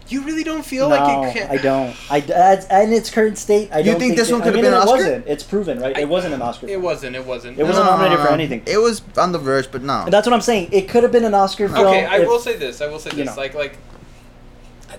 [0.09, 1.49] You really don't feel no, like it can.
[1.51, 1.95] I don't.
[2.11, 4.47] I as, in its current state, I You don't think think this it- one could
[4.47, 4.95] have mean, been an it Oscar?
[4.97, 5.27] wasn't.
[5.27, 5.97] It's proven, right?
[5.97, 6.65] I- it wasn't an Oscar.
[6.65, 6.83] It film.
[6.83, 7.15] wasn't.
[7.15, 7.59] It wasn't.
[7.59, 8.63] It wasn't nominated for anything.
[8.65, 10.01] It was on the verge, but no.
[10.03, 10.69] And that's what I'm saying.
[10.71, 11.87] It could have been an Oscar film.
[11.87, 12.81] Okay, I if- will say this.
[12.81, 13.27] I will say you this.
[13.27, 13.35] know.
[13.41, 13.77] Like like.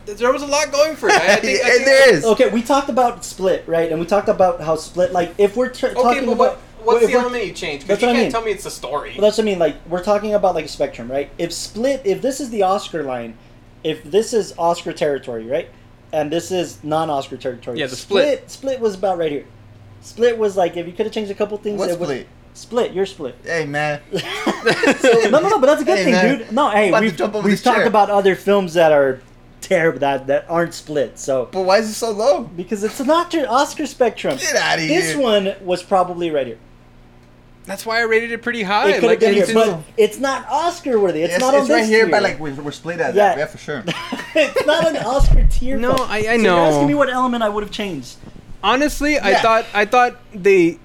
[0.07, 1.15] There was a lot going for it.
[1.15, 2.25] I, I think, I think there is.
[2.25, 3.91] Okay, we talked about Split, right?
[3.91, 6.59] And we talked about how Split, like, if we're t- Okay, talking but about what,
[6.87, 7.85] what's if the we're- element you change?
[7.85, 8.33] That's Because you what I can't mean.
[8.33, 9.13] tell me it's the story.
[9.13, 9.59] Well, that's what I mean.
[9.59, 11.29] Like we're talking about like a spectrum, right?
[11.37, 13.37] If Split, if this is the Oscar line,
[13.85, 15.69] if this is Oscar territory, right,
[16.13, 18.51] and this is non-Oscar territory, Yeah, the Split.
[18.51, 19.47] Split was about right here.
[20.03, 21.79] Split was like if you could have changed a couple things.
[21.79, 22.29] What it would- split?
[22.55, 22.93] Split.
[22.93, 23.35] You're split.
[23.45, 24.21] Hey man, no,
[25.31, 26.39] no, no, but that's a good Hey, thing, man.
[26.39, 26.53] dude.
[26.53, 27.87] No, hey, we've, jump over we've talked chair.
[27.87, 29.21] about other films that are
[29.63, 31.19] terrible that that aren't split.
[31.19, 32.43] So but why is it so low?
[32.43, 34.37] because it's an Oscar Oscar spectrum.
[34.37, 35.01] Get out of here.
[35.01, 36.59] This one was probably right here.
[37.65, 38.91] That's why I rated it pretty high.
[38.91, 41.23] It could like, been here, it's- but it's not Oscar worthy.
[41.23, 42.11] It's Yes, not on it's right here, tier.
[42.11, 43.29] but like we're, we're split at Yeah.
[43.35, 43.39] that.
[43.39, 43.85] Yeah, for sure.
[44.35, 45.77] it's not an Oscar tier.
[45.79, 46.11] No, film.
[46.11, 46.57] I- I So know.
[46.57, 48.17] You're asking me what element I would have changed.
[48.65, 50.79] honestly, I thought I thought they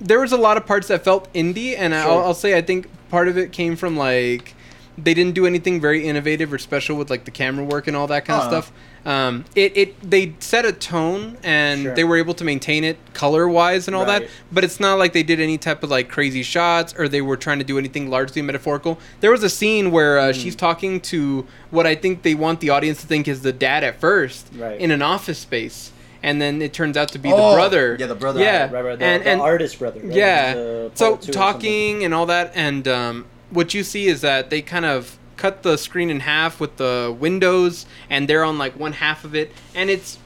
[0.00, 2.24] there was a lot of parts that felt indie, and I'll, Sure.
[2.24, 4.53] I'll say I think part of it came from like
[4.96, 8.06] they didn't do anything very innovative or special with like the camera work and all
[8.06, 8.50] that kind of Uh.
[8.50, 8.72] stuff.
[9.06, 11.94] Um, it, it they set a tone and Sure.
[11.94, 15.12] they were able to maintain it color wise and all that, but it's not like
[15.12, 18.08] they did any type of like crazy shots or they were trying to do anything
[18.08, 18.98] largely metaphorical.
[19.20, 20.30] There was a scene where Hmm.
[20.30, 23.52] uh, she's talking to what I think they want the audience to think is the
[23.52, 24.80] dad at first Right.
[24.80, 25.90] in an office space.
[26.22, 27.96] And then it turns out to be Oh, the brother.
[28.00, 28.40] yeah, the brother.
[28.40, 28.98] Yeah, Right, right.
[28.98, 30.00] The, and the artist brother.
[30.02, 30.16] Right?
[30.16, 30.54] yeah.
[30.54, 31.34] So poet too or something.
[31.34, 35.62] talking and all that, and um, what you see is that they kind of cut
[35.62, 39.50] the screen in half with the windows, and they're on like one half of it,
[39.74, 40.18] and it's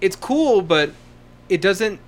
[0.00, 0.90] it's cool, but
[1.48, 2.00] it doesn't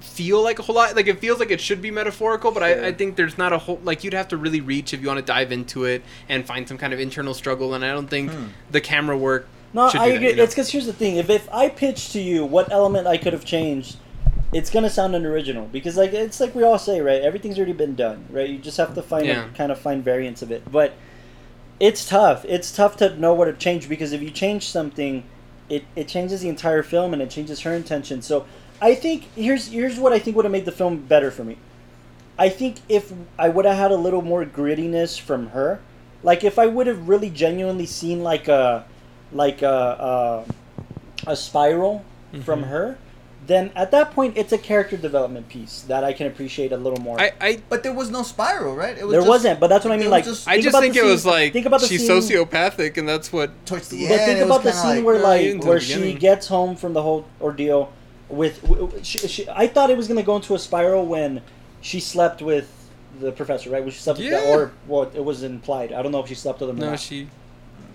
[0.00, 0.94] feel like a whole lot.
[0.96, 2.84] Like it feels like it should be metaphorical, but Sure.
[2.84, 5.06] I, I think there's not a whole like you'd have to really reach if you
[5.08, 8.08] want to dive into it and find some kind of internal struggle, and I don't
[8.08, 8.44] think Hmm.
[8.70, 9.46] the camera work.
[9.74, 10.28] No, should I do that, agree.
[10.30, 10.42] you know?
[10.44, 13.32] It's because here's the thing: if if I pitch to you what element I could
[13.32, 13.96] have changed,
[14.52, 17.20] it's gonna sound unoriginal because like it's like we all say, right?
[17.22, 18.48] Everything's already been done, right?
[18.48, 19.46] You just have to find Yeah.
[19.46, 20.92] a, kind of find variants of it, but
[21.80, 22.44] it's tough.
[22.46, 25.22] It's tough to know what to change because if you change something,
[25.68, 28.22] it, it changes the entire film and it changes her intention.
[28.22, 28.46] So
[28.80, 31.56] I think here's here's what I think would have made the film better for me.
[32.38, 35.80] I think if I would have had a little more grittiness from her,
[36.22, 38.86] like if I would have really genuinely seen like a
[39.32, 40.44] like a
[41.26, 42.04] a, a spiral
[42.44, 42.68] from Mhm.
[42.68, 42.98] her,
[43.48, 47.00] then at that point it's a character development piece that I can appreciate a little
[47.00, 47.18] more.
[47.20, 48.96] I, I But there was no spiral, right?
[48.96, 50.10] It was there just, wasn't, but that's what I mean.
[50.10, 52.96] Like just- I just think the it was like think about the she's scene, sociopathic,
[52.98, 55.80] and that's what towards the But think about the scene like, where like into where
[55.80, 57.90] she gets home from the whole ordeal
[58.28, 58.60] with.
[58.62, 61.40] w- w- She, she, I thought it was gonna go into a spiral when
[61.80, 62.70] she slept with
[63.18, 63.82] the professor, right?
[63.82, 64.54] When she slept with the, Yeah.
[64.54, 65.92] or well, it was implied.
[65.94, 66.76] I don't know if she slept with him.
[66.76, 67.00] or no, not.
[67.00, 67.28] she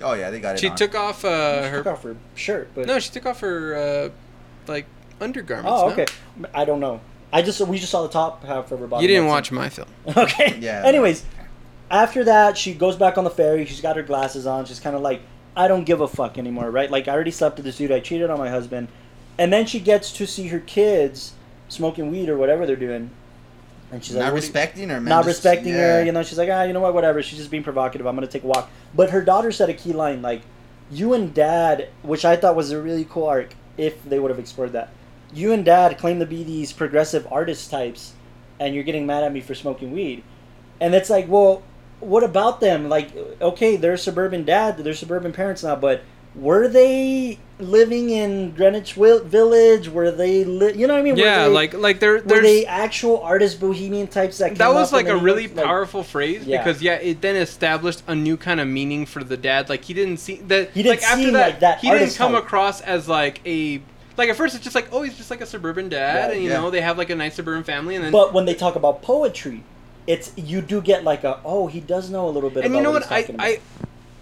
[0.01, 0.59] Oh yeah, they got it.
[0.59, 0.75] she on.
[0.75, 3.75] took off She uh, took her off her shirt, but No, she took off her
[3.75, 4.09] uh,
[4.71, 4.87] like
[5.21, 5.71] undergarments.
[5.81, 5.93] oh, no?
[5.93, 6.05] okay.
[6.53, 7.01] I don't know.
[7.31, 9.01] I just we just saw the top half of her body.
[9.03, 9.87] You didn't watch my film.
[10.15, 10.57] Okay.
[10.59, 10.83] Yeah.
[10.85, 11.25] Anyways,
[11.89, 13.65] after that, she goes back on the ferry.
[13.65, 14.65] She's got her glasses on.
[14.65, 15.21] She's kind of like,
[15.55, 16.89] I don't give a fuck anymore, right?
[16.89, 17.91] Like, I already slept with this dude.
[17.91, 18.87] I cheated on my husband.
[19.37, 21.33] And then she gets to see her kids
[21.69, 23.09] smoking weed or whatever they're doing.
[23.91, 25.09] And she's like, not "What do respecting her, man.
[25.09, 25.97] not just- respecting yeah.
[25.97, 26.03] her.
[26.03, 27.21] You know, she's like, ah, you know what, whatever.
[27.21, 28.07] She's just being provocative.
[28.07, 28.69] I'm gonna take a walk.
[28.95, 30.41] But her daughter said a key line like,
[30.89, 34.39] "You and Dad," which I thought was a really cool arc if they would have
[34.39, 34.89] explored that.
[35.33, 38.13] You and Dad claim to be these progressive artist types,
[38.59, 40.23] and you're getting mad at me for smoking weed.
[40.79, 41.63] And it's like, well,
[41.99, 42.89] what about them?
[42.89, 46.03] Like, okay, they're suburban dad, they're suburban parents now, but
[46.35, 49.87] were they living in Greenwich Village?
[49.87, 51.15] Were they, li- you know what I mean?
[51.15, 54.91] Yeah, they- like like there were they actual artist bohemian types that came that was
[54.91, 56.57] like a really like- powerful phrase Yeah.
[56.63, 59.69] because yeah, it then established a new kind of meaning for the dad.
[59.69, 60.71] Like he didn't see that.
[60.71, 62.43] He didn't like after that, like that he didn't come type.
[62.43, 63.81] across as like a.
[64.17, 66.43] Like at first, it's just like, oh, he's just like a suburban dad, Right, and
[66.43, 66.57] you yeah.
[66.61, 69.01] know they have like a nice suburban family, and then But when they talk about
[69.01, 69.63] poetry,
[70.05, 72.63] it's you do get like a oh he does know a little bit.
[72.65, 73.09] and about you know what?
[73.09, 73.59] what he's I talking I.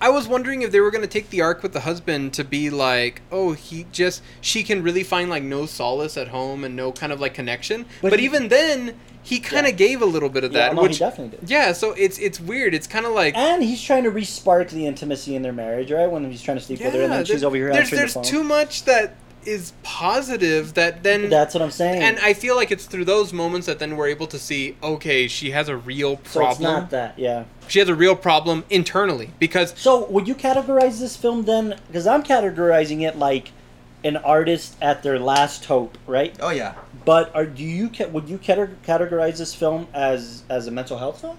[0.03, 2.71] I was wondering if they were gonna take the arc with the husband to be
[2.71, 6.91] like, oh, he just she can really find like no solace at home and no
[6.91, 7.85] kind of like connection.
[8.01, 9.77] But But, he- even then, he kind of Yeah.
[9.87, 11.47] gave a little bit of yeah, that, no, which he definitely did.
[11.51, 11.71] yeah.
[11.73, 12.73] So it's it's weird.
[12.73, 16.09] It's kind of like And he's trying to re-spark the intimacy in their marriage, right?
[16.09, 18.13] When he's trying to sleep with her, and then she's over here There's answering there's
[18.15, 18.23] the phone.
[18.23, 19.13] too much that
[19.45, 22.01] is positive that then That's what I'm saying.
[22.01, 25.27] and I feel like it's through those moments that then we're able to see okay
[25.27, 26.43] she has a real problem.
[26.45, 27.45] so it's not that, yeah.
[27.67, 31.79] she has a real problem internally because So would you categorize this film then?
[31.87, 33.51] Because I'm categorizing it like
[34.03, 36.35] an artist at their last hope, right?
[36.39, 36.75] Oh yeah.
[37.05, 41.37] But are do you would you categorize this film as as a mental health film?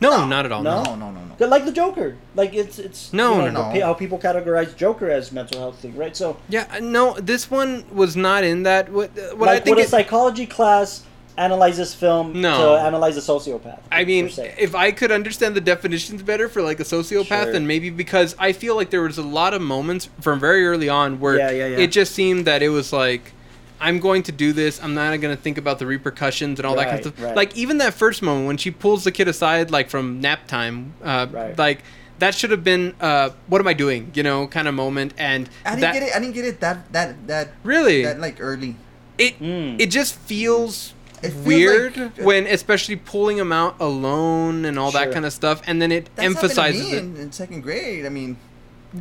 [0.00, 0.82] No, not at all No?
[0.82, 0.94] no.
[0.94, 1.46] No, no, no, no.
[1.46, 3.80] Like the Joker, like it's it's No, you know, no, no.
[3.86, 6.16] How people categorize Joker as mental health thing, right?
[6.16, 9.76] So yeah no this one was not in that what, uh, what like I think
[9.76, 11.02] would a it- psychology class
[11.38, 12.56] analyze this film No.
[12.76, 13.80] to analyze a sociopath?
[13.92, 17.52] I mean, if I could understand the definitions better for like a sociopath, Sure.
[17.52, 20.88] then maybe because I feel like there was a lot of moments from very early
[20.88, 21.76] on where Yeah, yeah, yeah.
[21.84, 23.32] it just seemed that it was like,
[23.80, 24.82] I'm going to do this.
[24.82, 27.24] I'm not going to think about the repercussions and all that kind of stuff.
[27.24, 27.36] right.
[27.36, 30.94] Like even that first moment when she pulls the kid aside, like from nap time,
[31.04, 31.56] uh, Right.
[31.58, 31.82] like
[32.18, 34.10] that should have been, uh, what am I doing?
[34.14, 35.12] You know, kind of moment.
[35.18, 36.16] And I didn't that, get it.
[36.16, 38.76] I didn't get it that that that Really, that like early.
[39.18, 39.80] it Mm.
[39.80, 40.92] it just feels.
[41.22, 45.62] It weird like- when especially pulling him out alone and all that kind of stuff
[45.66, 48.04] and then it That's emphasizes happened it in, in second grade.
[48.04, 48.36] I mean,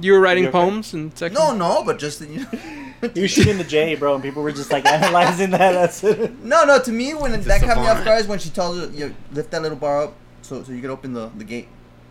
[0.01, 0.57] You were writing You okay?
[0.59, 1.35] poems and second.
[1.35, 2.47] no, no, but just you know.
[3.13, 5.73] you were shooting the J, bro, and people were just like analyzing that.
[5.73, 6.39] That's it.
[6.43, 6.81] No, no.
[6.81, 9.13] To me, when a that caught me off guard is when she tells her, "You
[9.31, 11.67] lift that little bar up, so so you can open the, the gate."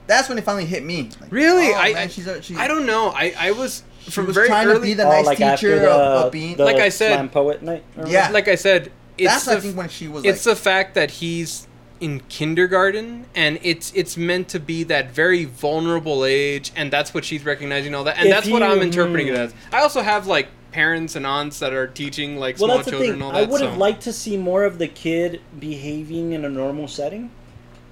[0.07, 1.09] That's when it finally hit me.
[1.21, 1.69] Like, Really?
[1.73, 3.09] oh, I- man, she's a, she, I don't know.
[3.09, 4.77] I I was from was very trying early.
[4.81, 6.57] to be the Oh, like after teacher the, of, of being.
[6.57, 7.83] the Like I said- slam poet night.
[8.07, 8.29] Yeah.
[8.29, 10.95] like I said, it's that's the, I think when she was it's like, the fact
[10.97, 11.67] that he's
[12.05, 17.25] in kindergarten and it's it's meant to be that very vulnerable age and that's what
[17.25, 19.41] she's recognizing all that and If that's what I'm interpreting it hmm.
[19.41, 19.55] as.
[19.73, 22.91] I also have like parents and aunts that are teaching like well, small that's the
[22.91, 23.23] children thing.
[23.23, 26.45] and all I would have so- liked to see more of the kid behaving in
[26.45, 27.31] a normal setting.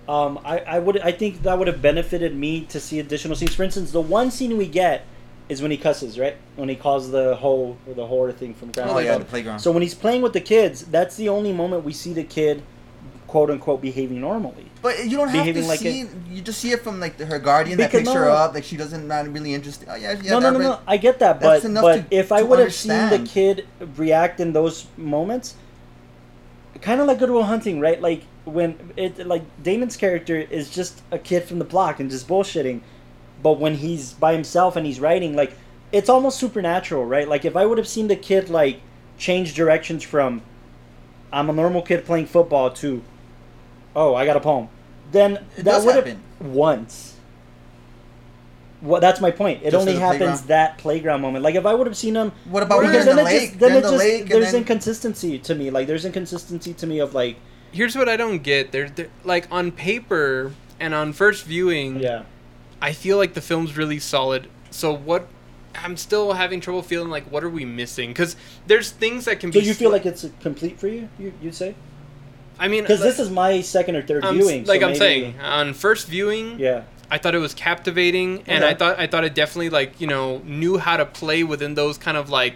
[0.06, 3.54] Um, I, I would I think that would have benefited me to see additional scenes.
[3.54, 5.06] For instance, the one scene we get
[5.48, 6.36] is when he cusses, right?
[6.56, 9.60] When he calls the hoe or the whore thing from Grand oh yeah, the playground.
[9.60, 12.62] So when he's playing with the kids, that's the only moment we see the kid,
[13.32, 14.66] quote unquote, behaving normally.
[14.82, 16.06] But you don't have behaving to like see.
[16.28, 18.52] You just see it from like the, her guardian that picks her up.
[18.52, 19.88] Like she doesn't not really interested.
[19.90, 20.32] Oh yeah, yeah.
[20.32, 20.80] no, no, no, no.
[20.86, 23.66] I get that, but but to- if I would have seen the kid
[23.96, 25.54] react in those moments,
[26.82, 28.02] kind of like Good Will Hunting, right?
[28.02, 32.28] Like when it like Damon's character is just a kid from the block and just
[32.28, 32.82] bullshitting,
[33.42, 35.56] but when he's by himself and he's writing, like
[35.90, 37.26] it's almost supernatural, right?
[37.26, 38.82] Like if I would have seen the kid like
[39.16, 40.42] change directions from
[41.32, 43.02] I'm a normal kid playing football to
[43.96, 44.68] oh I got a poem,
[45.10, 46.20] then It that does would have happen.
[46.40, 47.16] once.
[48.80, 49.60] Well, that's my point.
[49.62, 50.48] It Just only happens playground?
[50.48, 51.44] that playground moment.
[51.44, 53.24] Like if I would have seen him, What about because they're in then the it
[53.34, 53.48] lake?
[53.50, 55.70] just then They're it the just lake, there's then- inconsistency to me.
[55.70, 57.36] Like there's inconsistency to me of like
[57.70, 58.72] Here's what I don't get.
[58.72, 62.24] There, there like on paper and on first viewing, yeah.
[62.82, 64.48] I feel like the film's really solid.
[64.70, 65.28] So what?
[65.76, 68.10] I'm still having trouble feeling like what are we missing?
[68.10, 68.34] Because
[68.66, 69.64] there's things that can So be.
[69.64, 71.08] So you feel sli- like it's uh, complete for you?
[71.20, 71.74] You you'd say
[72.58, 74.64] I mean, because this is my second or 3rd I'm, viewing.
[74.64, 76.82] like so I'm maybe- saying on first viewing, Yeah.
[77.10, 78.72] I thought it was captivating, and Okay.
[78.72, 81.98] I thought I thought it definitely like you know knew how to play within those
[81.98, 82.54] kind of like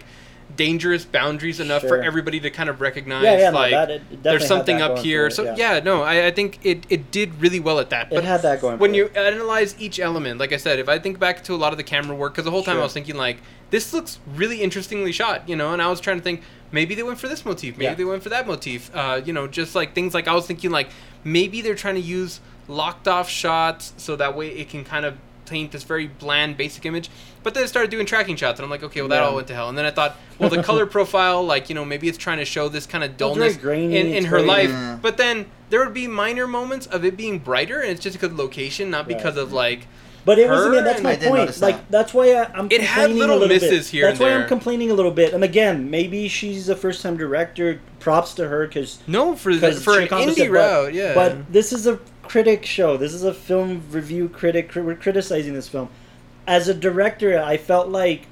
[0.55, 4.23] dangerous boundaries enough for everybody to kind of recognize Yeah, yeah, no, like that- it
[4.23, 5.27] there's something up here.
[5.27, 5.55] it, so yeah.
[5.57, 8.11] yeah, no, I, I think it, it did really well at that.
[8.13, 11.19] It had that going when you analyze each element, like I said, if I think
[11.19, 12.81] back to a lot of the camera work, because the whole time Sure.
[12.81, 13.37] I was thinking like
[13.71, 16.41] this looks really interestingly shot, you know, and I was trying to think
[16.71, 17.93] maybe they went for this motif, maybe Yeah.
[17.95, 20.71] they went for that motif, uh, you know, just like things like I was thinking
[20.71, 20.89] like
[21.23, 25.15] maybe they're trying to use locked off shots so that way it can kind of
[25.45, 27.09] paint this very bland basic image.
[27.41, 29.27] But then it started doing tracking shots and i'm like okay well that Yeah.
[29.29, 29.69] all went to hell.
[29.69, 32.45] And then i thought well the color profile like you know maybe it's trying to
[32.45, 34.99] show this kind of Well, it's very dullness grainy, in, in her life.
[35.01, 38.31] But then there would be minor moments of it being brighter and it's just because
[38.31, 39.87] of location not because of like
[40.27, 40.75] But it wasn't.
[40.75, 41.33] Her That's my point.
[41.35, 41.89] notice Like that.
[41.89, 42.67] that's why I, I'm.
[42.69, 43.91] It had complaining little a little misses bit.
[43.97, 45.33] here That's and why I'm complaining a little bit.
[45.33, 47.79] And again, maybe she's a first time director.
[47.99, 50.93] Props to her because no for because for she an accomplished indie it, but- route
[50.93, 52.97] yeah But this is a critic show.
[52.97, 54.73] This is a film review critic.
[54.75, 55.87] We're criticizing this film.
[56.45, 58.27] As a director, I felt like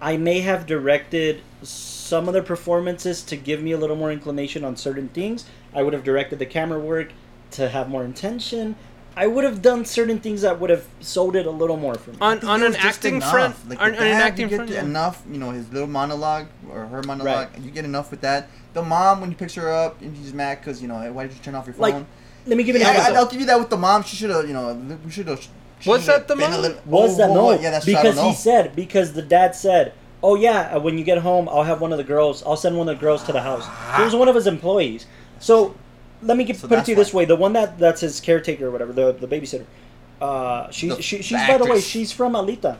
[0.00, 4.64] I may have directed some of the performances to give me a little more inclination
[4.64, 5.44] on certain things.
[5.74, 7.10] I would have directed the camera work
[7.52, 8.76] to have more intention.
[9.18, 12.10] I would have done certain things that would have sold it a little more for
[12.10, 12.18] me.
[12.20, 13.30] on on an acting enough.
[13.30, 14.84] front Like on, the on an acting you get front yeah.
[14.84, 15.22] enough.
[15.30, 17.50] You know his little monologue or her monologue.
[17.52, 17.62] Right.
[17.62, 18.48] You get enough with that.
[18.74, 21.26] The mom when you picks her up and she's mad because you know hey, why
[21.26, 21.80] did you turn off your phone?
[21.80, 22.04] Like,
[22.46, 23.16] Let me give you yeah, I, example.
[23.16, 24.02] I'll give you that with the mom.
[24.02, 25.46] She should have you know we should have.
[25.86, 26.76] Was that the mom?
[26.84, 27.52] Was that no?
[27.52, 30.98] Yeah, that's true, because don't he said because the dad said, "Oh yeah, uh, when
[30.98, 32.42] you get home, I'll have one of the girls.
[32.44, 33.66] I'll send one of the girls to the house."
[33.98, 35.06] It was one of his employees.
[35.38, 35.74] So
[36.26, 37.20] let me So put it to you this why.
[37.20, 39.66] way: the one that that's his caretaker or whatever, the the babysitter.
[40.20, 42.76] Uh, she's The she, she's by the way, she's from Alita.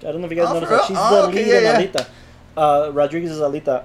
[0.00, 0.84] I don't know if you guys Oh, noticed that.
[0.86, 1.86] She's Oh, the okay, lead yeah, in yeah.
[1.86, 2.08] Alita.
[2.56, 3.84] uh, Rodriguez is Alita.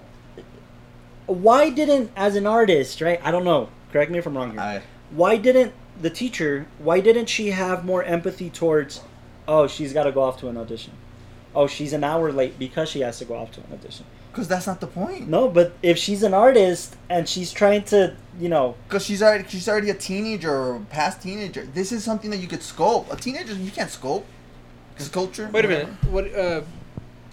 [1.25, 3.19] Why didn't, as an artist, right?
[3.23, 3.69] I don't know.
[3.91, 4.59] Correct me if I'm wrong here.
[4.59, 6.67] I, why didn't the teacher?
[6.79, 9.01] Why didn't she have more empathy towards?
[9.47, 10.93] Oh, she's got to go off to an audition.
[11.55, 14.05] Oh, she's an hour late because she has to go off to an audition.
[14.33, 15.27] Because that's not the point.
[15.29, 19.47] No, but if she's an artist and she's trying to, you know, Because she's already
[19.47, 21.67] she's already a teenager or past teenager.
[21.71, 23.13] This is something that you could sculpt.
[23.13, 24.23] A teenager you can't sculpt.
[24.97, 25.49] Sculpture.
[25.53, 25.87] Wait a minute.
[26.09, 26.33] What?
[26.33, 26.61] Uh,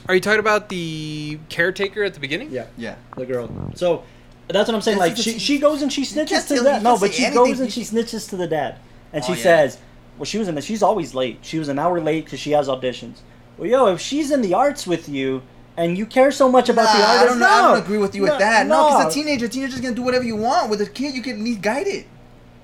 [0.09, 2.51] are you talking about the caretaker at the beginning?
[2.51, 2.97] yeah, Yeah.
[3.17, 3.49] the girl.
[3.75, 4.03] So
[4.49, 4.99] that's what I'm saying.
[4.99, 6.79] This Like she, she goes and she snitches to tell- that.
[6.79, 7.45] you No, but she anything.
[7.45, 8.77] goes and she snitches to the dad,
[9.13, 9.43] and she Oh, yeah.
[9.43, 9.79] says,
[10.19, 10.55] "Well, she was in.
[10.55, 11.39] The, she's always late.
[11.43, 13.17] She was an hour late because she has auditions."
[13.57, 15.43] Well, yo, if she's in the arts with you
[15.81, 17.47] and you care so much about Nah, the artist, I don't know.
[17.49, 18.67] I don't agree with you no, with that.
[18.67, 19.09] No, because no.
[19.09, 20.71] a teenager, a teenager's gonna do whatever you want.
[20.71, 22.07] With a kid, you can at least guide it.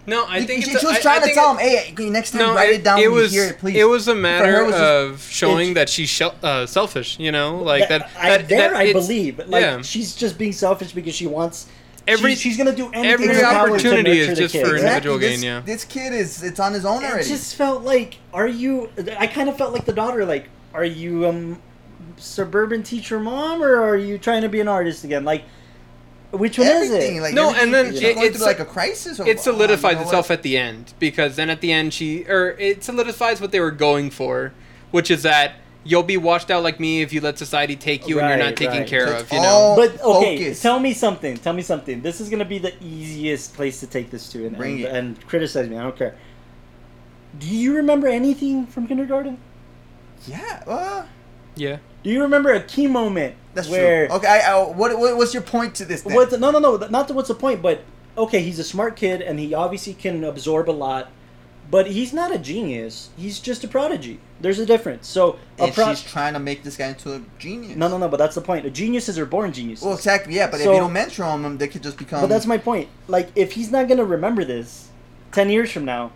[0.08, 1.68] No, I You- think she, it's she was I- trying I to tell it- him,
[1.68, 3.58] "Hey, you next time No, write it, it down it when was you hear it,
[3.58, 6.64] please." it was a matter her, it was just- of showing that she's shel- uh,
[6.66, 7.18] selfish.
[7.18, 8.08] You know, like that.
[8.16, 9.40] I, that, there, that I believe.
[9.48, 9.82] Like yeah.
[9.82, 11.66] she's just being selfish because she wants.
[12.06, 13.04] Every- she's, she's gonna do anything.
[13.10, 14.64] every in to opportunity is just kid.
[14.64, 15.10] for exactly.
[15.10, 15.60] individual this, gain, yeah.
[15.64, 17.28] This kid is it's on his own It already.
[17.28, 18.90] just felt like, are you?
[19.18, 20.24] I kind of felt like the daughter.
[20.24, 21.58] Like, are you um
[22.16, 25.24] suburban teacher mom or are you trying to be an artist again?
[25.24, 25.44] Like,
[26.32, 27.20] which one is it?
[27.22, 29.20] like No, and then she's it- it's like a- a crisis.
[29.20, 30.38] Or, it solidifies you know itself what?
[30.38, 33.70] at the end because then at the end she or it solidifies what they were
[33.70, 34.52] going for,
[34.90, 35.52] which is that
[35.84, 38.56] you'll be washed out like me if you let society take you and you're not
[38.56, 38.88] taken right.
[38.88, 39.32] care So of.
[39.32, 39.74] You know.
[39.76, 40.60] but okay, Focus.
[40.60, 41.36] tell me something.
[41.36, 42.02] Tell me something.
[42.02, 44.92] This is gonna be the easiest place to take this to and, Bring and, it.
[44.92, 45.76] and criticize me.
[45.78, 46.16] I don't care.
[47.38, 49.38] Do you remember anything from kindergarten?
[50.26, 50.62] Yeah.
[50.66, 51.04] Uh,
[51.56, 51.78] Yeah.
[52.02, 54.16] Do you remember a key moment that's where true.
[54.16, 54.26] Okay.
[54.28, 56.02] I, I, what, what what's your point to this?
[56.02, 56.14] Then?
[56.14, 57.82] What's no no no not the, what's the point but
[58.16, 61.10] okay he's a smart kid and he obviously can absorb a lot
[61.70, 65.74] but he's not a genius he's just a prodigy there's a difference so a and
[65.74, 67.76] pro- she's trying to make this guy into a genius.
[67.76, 70.34] no no no but that's the point geniuses are born geniuses Well, exactly.
[70.34, 72.20] Yeah, but if you don't mentor them, they could just become.
[72.20, 74.88] but that's my point like if he's not gonna remember this
[75.32, 76.12] 10 years from now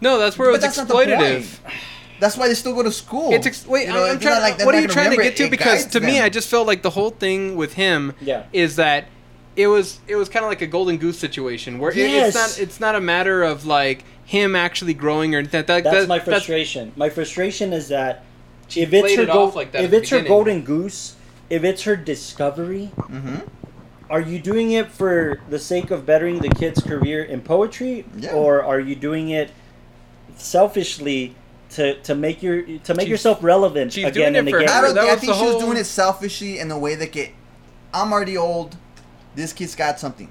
[0.00, 1.58] No, that's where But it that's not the exploitative.
[2.16, 2.20] Point.
[2.20, 3.32] That's why they still go to school.
[3.32, 4.40] It's ex- wait, You know, I'm, I'm trying.
[4.42, 5.44] like what are you trying to get to?
[5.44, 6.20] it, it Because guides to me.
[6.20, 8.44] I just felt like the whole thing with him Yeah.
[8.52, 9.06] is that
[9.56, 12.58] it was it was kind of like a golden goose situation where it- it's not
[12.60, 15.66] it's not a matter of like him actually growing or that.
[15.66, 18.24] that that's that- my frustration my frustration is that
[18.74, 21.14] if it's her it go- off like that if at the it's her golden goose
[21.48, 23.36] if it's her discovery Mm-hmm.
[24.10, 28.32] are you doing it for the sake of bettering the kid's career in poetry Yeah.
[28.32, 29.52] or are you doing it
[30.36, 31.34] selfishly
[31.76, 34.58] to, to make your to make She's- yourself relevant she's again doing and it for
[34.58, 35.12] again I don't That think.
[35.12, 37.30] I think the she was doing it selfishly in the way that get.
[37.94, 38.76] I'm already old.
[39.34, 40.30] This kid's got something.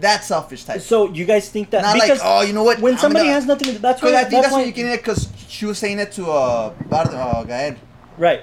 [0.00, 0.80] That selfish type.
[0.80, 2.80] so you guys think that Not because like, oh, you know what?
[2.80, 4.58] when I'm somebody gonna- has nothing to, that's Because why I think that's that's why
[4.58, 4.98] what you're getting at.
[4.98, 7.76] Because she was saying it to uh, Bar- uh Gael.
[8.18, 8.42] right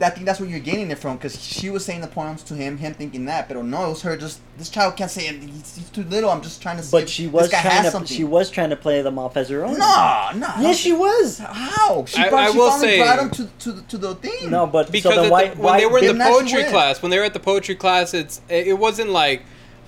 [0.00, 1.16] I think that's where you're getting it from.
[1.16, 4.02] Because she was saying the poems to him, him thinking that, but no, it was
[4.02, 4.16] her.
[4.16, 5.42] Just this child can't say it.
[5.42, 6.30] He's, he's too little.
[6.30, 6.90] I'm just trying to.
[6.90, 8.16] but if she this was guy trying has to something.
[8.16, 10.48] she was trying to play them off as her own No, no.
[10.60, 12.04] yes she was How?
[12.06, 14.14] She, I- brought, I she will finally say- brought him to, to, the- to the
[14.16, 14.50] thing.
[14.50, 17.00] no but because so then why, the, when why they were in the poetry class,
[17.02, 19.42] when they were at the poetry class, it's it, it wasn't like.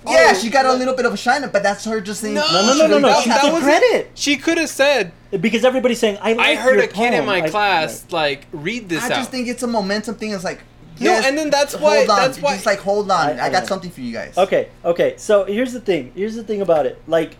[0.09, 2.21] Yeah, oh, she got a little bit of a shine up, but that's her just
[2.21, 2.35] saying.
[2.35, 4.37] No, no no she no no really no does she have took was- credit She
[4.37, 7.41] could have said, because everybody's saying I like "I heard your a kid in my
[7.43, 10.31] I- class like read this I out." just think it's a momentum thing.
[10.31, 10.59] It's like.
[10.99, 12.07] No, and then that's hold why- on.
[12.07, 13.67] that's why- Just like hold on, I- I, I got know.
[13.67, 14.35] something for you guys.
[14.35, 15.13] Okay, okay.
[15.17, 16.11] So here's the thing.
[16.15, 16.99] Here's the thing about it.
[17.07, 17.35] Like,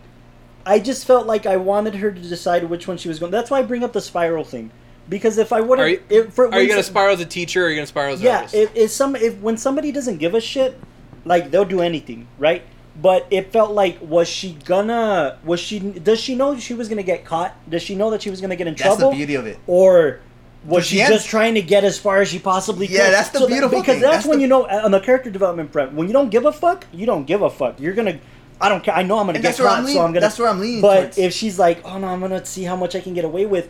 [0.63, 3.31] I just felt like I wanted her to decide which one she was going.
[3.31, 4.69] That's why I bring up the spiral thing,
[5.09, 7.19] because if I would Are you, have, for, are when you gonna some- spiral as
[7.19, 8.53] a teacher or are you gonna spiral as an Yeah, artist?
[8.53, 10.79] if, if some if when somebody doesn't give a shit,
[11.27, 12.63] like they'll do anything, right?
[12.99, 17.03] But it felt like was she gonna was she does she know she was gonna
[17.03, 17.53] get caught?
[17.69, 19.11] Does she know that she was gonna get in That's trouble?
[19.11, 19.59] the beauty of it.
[19.67, 20.19] or
[20.65, 22.95] was she the just trying to get as far as she possibly could?
[22.95, 24.01] Yeah, that's the that- beautiful because thing.
[24.01, 26.45] that's, That's when you know uh, on the character development front when you don't give
[26.45, 27.79] a fuck, you don't give a fuck.
[27.79, 28.19] You're gonna.
[28.59, 28.95] I don't care.
[28.95, 30.19] I know I'm gonna And get that's where caught, I'm so I'm gonna.
[30.21, 31.17] that's where I'm leaning But towards.
[31.19, 33.69] if she's like, "Oh no, I'm gonna see how much I can get away with,"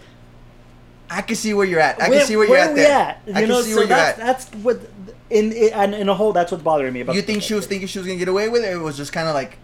[1.09, 2.01] I can see where you're at.
[2.01, 2.97] I where, can see where, where you're at we there.
[2.99, 3.21] at?
[3.27, 4.25] You I can see so where you're that's, at.
[4.25, 4.96] that's what
[5.29, 6.33] in in, and in a whole.
[6.33, 7.15] That's what's bothering me about.
[7.15, 8.73] You think she was thinking she was gonna get away with it?
[8.73, 9.57] It was just kind of like,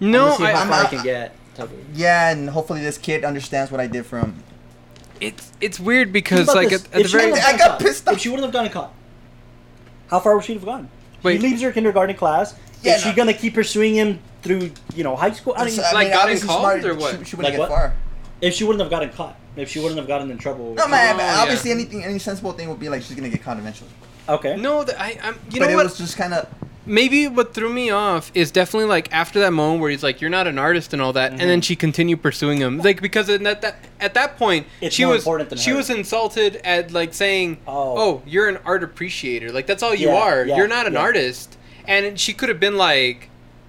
[0.00, 1.36] no, I'm gonna how I, far I, I'm- can get.
[1.54, 1.72] Tucker.
[1.94, 4.42] yeah, and hopefully this kid understands what I did for him.
[5.20, 6.84] it's it's weird because like this.
[6.86, 8.14] at, at the very I got caught- pissed off.
[8.14, 8.92] If she wouldn't have gotten caught,
[10.08, 10.88] how far would she have gone?
[11.22, 11.40] Wait.
[11.40, 12.54] he leaves her kindergarten class.
[12.82, 15.52] Yeah, Is she gonna keep pursuing him through you know high school?
[15.54, 17.18] I don't So, even, I Like, mean, got obviously called smart, or what?
[17.18, 17.68] She, she wouldn't Like get what?
[17.68, 17.94] far.
[18.40, 20.72] if she wouldn't have gotten caught, if she wouldn't have gotten in trouble.
[20.74, 21.14] No, man.
[21.14, 21.40] Oh, but yeah.
[21.42, 23.90] obviously, anything, any sensible thing would be like she's gonna get caught eventually.
[24.28, 24.56] Okay.
[24.56, 26.46] no, that I I'm you but know it what was just kind of.
[26.86, 30.30] maybe what threw me off is definitely like after that moment where he's like, "You're
[30.30, 33.42] not an artist" and all that, and then she continued pursuing him, like because at
[33.42, 35.76] that, that at that point It's she more was important than she her.
[35.76, 37.94] was insulted at like saying, Oh.
[37.98, 40.44] "Oh, you're an art appreciator," like that's all you Yeah, are.
[40.44, 41.00] yeah, you're not an yeah.
[41.00, 41.56] artist,
[41.86, 43.28] and she could have been like.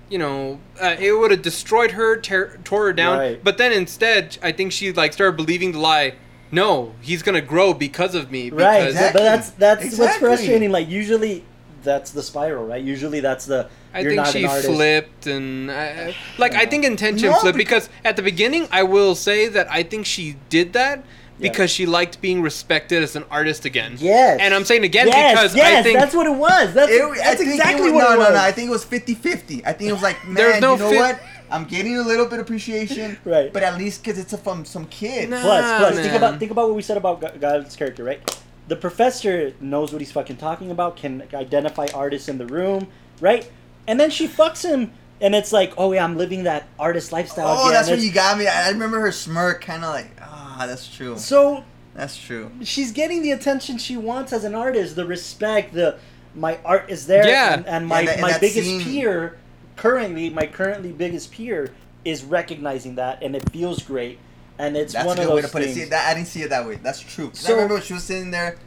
[0.09, 3.17] You know, uh, it would have destroyed her, tear, tore her down.
[3.17, 3.41] Right.
[3.41, 6.15] But then instead, I think she like started believing the lie.
[6.51, 8.49] No, he's gonna grow because of me.
[8.49, 9.19] Right, Exactly.
[9.19, 10.71] but that's that's what's frustrating.
[10.71, 11.43] Like usually,
[11.83, 12.83] that's the spiral, right?
[12.83, 14.67] Usually, that's the I you're think not she an artist.
[14.67, 16.69] flipped and I, like I Yeah.
[16.69, 20.05] think intention No, flipped because- because at the beginning I will say that I think
[20.05, 20.99] she did that
[21.39, 21.49] Yeah.
[21.49, 23.95] because she liked being respected as an artist again.
[23.97, 26.73] Yes, And I'm saying again yes, because yes, I think that's what it was.
[26.73, 28.27] That's, It- that's think it exactly was- what no, it was.
[28.29, 28.41] no, no.
[28.41, 29.63] I think it was 50-50.
[29.65, 31.19] I think it was like, man, There's no you know fi- what?
[31.51, 33.51] I'm getting a little bit of appreciation, Right.
[33.51, 35.29] But at least because it's a, from some kid.
[35.29, 35.41] Nah.
[35.41, 38.21] Plus, plus, think about think about what we said about Gael's character, right?
[38.67, 42.87] The professor knows what he's fucking talking about, can identify artists in the room,
[43.19, 43.49] right?
[43.87, 47.47] And then she fucks him, and it's like, oh yeah, I'm living that artist lifestyle.
[47.49, 47.73] Oh, again.
[47.73, 48.47] that's when you got me.
[48.47, 51.17] I I remember her smirk, kind of like, ah, that's true.
[51.17, 51.63] So
[51.95, 52.49] That's true.
[52.63, 55.97] she's getting the attention she wants as an artist, the respect, the
[56.33, 57.55] my art is there, Yeah.
[57.55, 59.37] and, and my And that- and my that biggest scene- peer,
[59.75, 61.71] currently my currently biggest peer
[62.05, 64.17] is recognizing that, and it feels great,
[64.57, 65.73] and it's That's one a of good way those to put it.
[65.73, 66.75] See, that I didn't see it that way.
[66.75, 67.31] That's true.
[67.33, 68.57] So- I remember when she was sitting there,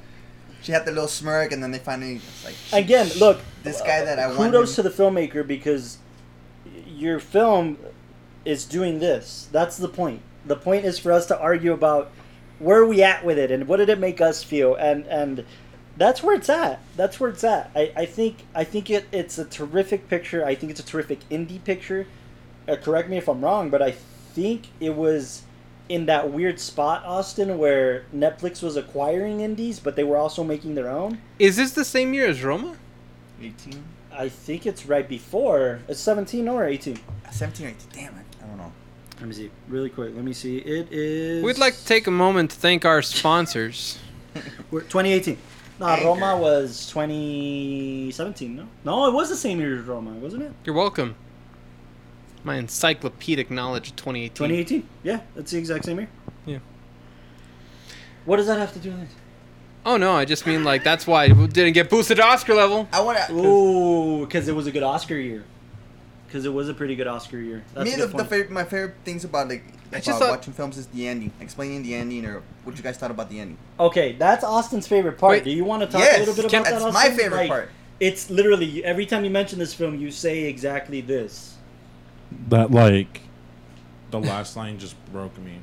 [0.62, 4.18] she had the little smirk, and then they finally like Again, look, this guy that
[4.18, 4.38] I want.
[4.38, 5.98] kudos him- to the filmmaker because
[6.86, 7.76] your film
[8.44, 9.48] is doing this.
[9.52, 10.20] That's the point.
[10.46, 12.10] The point is for us to argue about
[12.58, 15.44] where are we at with it and what did it make us feel and and
[15.96, 16.80] that's where it's at.
[16.96, 17.70] That's where it's at.
[17.74, 20.44] I, I think I think it it's a terrific picture.
[20.44, 22.06] I think it's a terrific indie picture.
[22.66, 25.42] Uh, correct me if I'm wrong, but I think it was
[25.88, 30.74] in that weird spot, Austin, where Netflix was acquiring indies, but they were also making
[30.74, 31.18] their own.
[31.38, 32.76] is this the same year as Roma?
[33.42, 35.80] 18, I think it's right before.
[35.88, 36.98] It's 17 or 18.
[37.30, 37.88] 17 or 18.
[37.92, 38.72] Damn it, I don't know.
[39.18, 39.50] Let me see.
[39.68, 40.14] Really quick.
[40.14, 40.58] Let me see.
[40.58, 41.44] It is.
[41.44, 43.98] We'd like to take a moment to thank our sponsors.
[44.70, 45.36] We're 2018.
[45.80, 46.04] No, Anchor.
[46.04, 48.56] Roma was 2017.
[48.56, 50.52] No, no, it was the same year as Roma, wasn't it?
[50.64, 51.16] You're welcome.
[52.44, 54.34] My encyclopedic knowledge of 2018.
[54.34, 54.88] 2018.
[55.02, 56.08] Yeah, that's the exact same year.
[56.46, 56.58] Yeah.
[58.24, 59.08] What does that have to do with it?
[59.86, 62.88] Oh no, I just mean like that's why it didn't get boosted to Oscar level.
[62.92, 63.34] I want to.
[63.34, 65.44] Ooh, because it was a good Oscar year.
[66.34, 67.62] Because it was a pretty good Oscar year.
[67.74, 68.28] That's Me, a the, good the point.
[68.28, 69.62] favorite, my favorite things about like
[69.92, 72.82] I about just thought- watching films is the ending, explaining the ending, or what you
[72.82, 73.56] guys thought about the ending.
[73.78, 75.30] Okay, that's Austin's favorite part.
[75.30, 75.44] Wait.
[75.44, 76.80] Do you want to talk Yes, a little bit can- about that?
[76.80, 77.70] that's my favorite Like, part.
[78.00, 81.54] It's literally every time you mention this film, you say exactly this.
[82.48, 83.20] That like
[84.10, 85.60] the last line just broke me.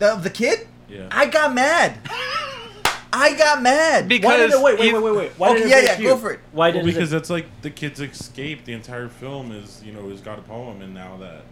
[0.00, 1.06] The the kid, Yeah.
[1.12, 2.00] I got mad.
[3.12, 4.08] I got mad.
[4.08, 5.32] Be- Why did Because it, wait, wait, wait, wait, wait.
[5.36, 6.08] Why Okay, did it yeah, yeah, you?
[6.08, 6.40] go for it.
[6.52, 7.16] Why Well, because it?
[7.16, 8.64] that's like the kid's escape.
[8.64, 11.42] The entire film is you know he's got a poem, and now that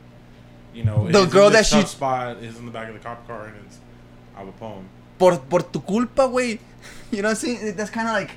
[0.75, 3.27] you know The girl that she- tough spot is in the back of the cop
[3.27, 3.79] car, and it's
[4.35, 4.89] I have a poem.
[5.19, 6.59] por por tu culpa, güey.
[7.13, 7.75] You know what I'm saying?
[7.77, 8.31] That's kind of like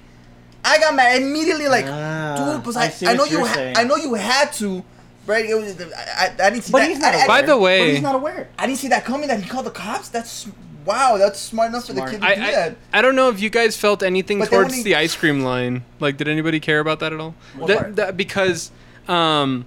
[0.65, 1.67] I got mad immediately.
[1.67, 4.83] Like, Ah, dude, 'cause I I, I, know you, ha- I know you had to,
[5.27, 5.45] right?
[5.45, 5.85] It was, I,
[6.17, 6.89] I, I didn't see But that.
[6.89, 8.49] he's not I, I- By the way- but he's not aware.
[8.57, 9.27] I didn't see that coming.
[9.27, 10.09] That he called the cops.
[10.09, 10.47] That's
[10.85, 11.17] wow.
[11.17, 12.09] That's smart enough Smart.
[12.11, 12.75] for the kid to I, do I, that.
[12.93, 15.41] I don't know if you guys felt anything But towards when he- the ice cream
[15.41, 15.83] line.
[15.99, 17.35] Like, did anybody care about that at all?
[17.67, 18.71] That- that- because
[19.07, 19.65] um,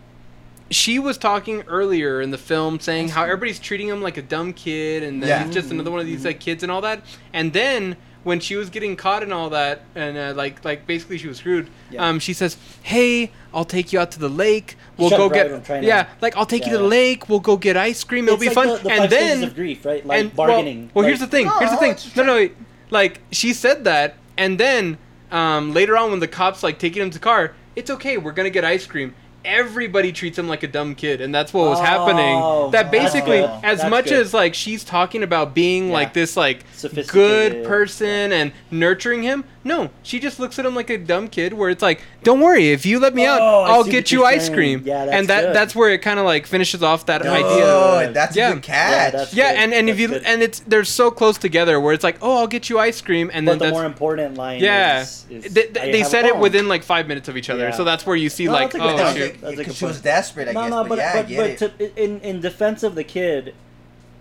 [0.70, 4.52] she was talking earlier in the film saying how everybody's treating him like a dumb
[4.52, 5.44] kid and then Yeah.
[5.44, 7.02] he's just another one of these like kids and all that.
[7.32, 7.96] And then
[8.26, 11.38] when she was getting caught and all that and uh, like like basically she was
[11.38, 12.08] screwed, Yeah.
[12.08, 14.76] um, she says, "Hey, I'll take you out to the lake.
[14.96, 17.28] We'll go get I'm yeah, like I'll take you to the lake.
[17.28, 18.24] We'll go get ice cream.
[18.24, 20.04] It'll It's be like fun." The, the and five stages then of grief, right?
[20.04, 20.78] Like and bargaining.
[20.86, 21.48] Well, well like, here's the thing.
[21.60, 21.96] Here's the thing.
[22.16, 22.56] No, no, wait.
[22.90, 24.98] like she said that, and then
[25.30, 28.16] um, later on when the cops like taking him to the car, it's okay.
[28.16, 29.14] We're gonna get ice cream.
[29.46, 32.70] Everybody treats him like a dumb kid, and that's what was Oh, happening.
[32.72, 34.20] That basically, as That's much good.
[34.20, 35.92] as like she's talking about being Yeah.
[35.94, 36.64] like this like
[37.08, 41.52] good person and nurturing him, no, she just looks at him like a dumb kid.
[41.52, 43.90] Where it's like, don't worry, if you let me oh, out, Oh, I I'll see
[43.90, 44.54] get what you you're ice saying.
[44.54, 44.82] cream.
[44.84, 45.56] Yeah, that's and that good.
[45.56, 47.46] that's where it kind of like finishes off that idea.
[47.64, 48.50] Oh, that's Yeah.
[48.50, 48.90] a good catch.
[48.90, 49.58] Yeah, that's- Yeah, good.
[49.60, 50.22] and, and if That's you good.
[50.24, 53.30] and it's they're so close together where it's like, oh, I'll get you ice cream,
[53.34, 55.02] and but then the that's more important line yeah.
[55.02, 56.42] is, is they I they, they have a said it poem.
[56.42, 57.70] within like five minutes of each other, Yeah.
[57.72, 59.16] so that's where you see No, like, that's a good oh point.
[59.16, 59.40] shoot.
[59.40, 60.04] That's a good Because she was point.
[60.04, 60.70] desperate, I no, guess.
[60.70, 63.54] no, but, but yeah, I but, get but to, in in defense of the kid,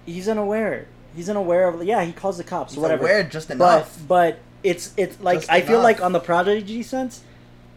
[0.05, 0.87] he's unaware.
[1.15, 1.81] He's unaware of.
[1.83, 2.73] Yeah, he calls the cops.
[2.73, 3.03] He's whatever.
[3.03, 3.97] aware just but enough.
[4.07, 7.21] but it's it's like Just I feel like on the prodigy sense,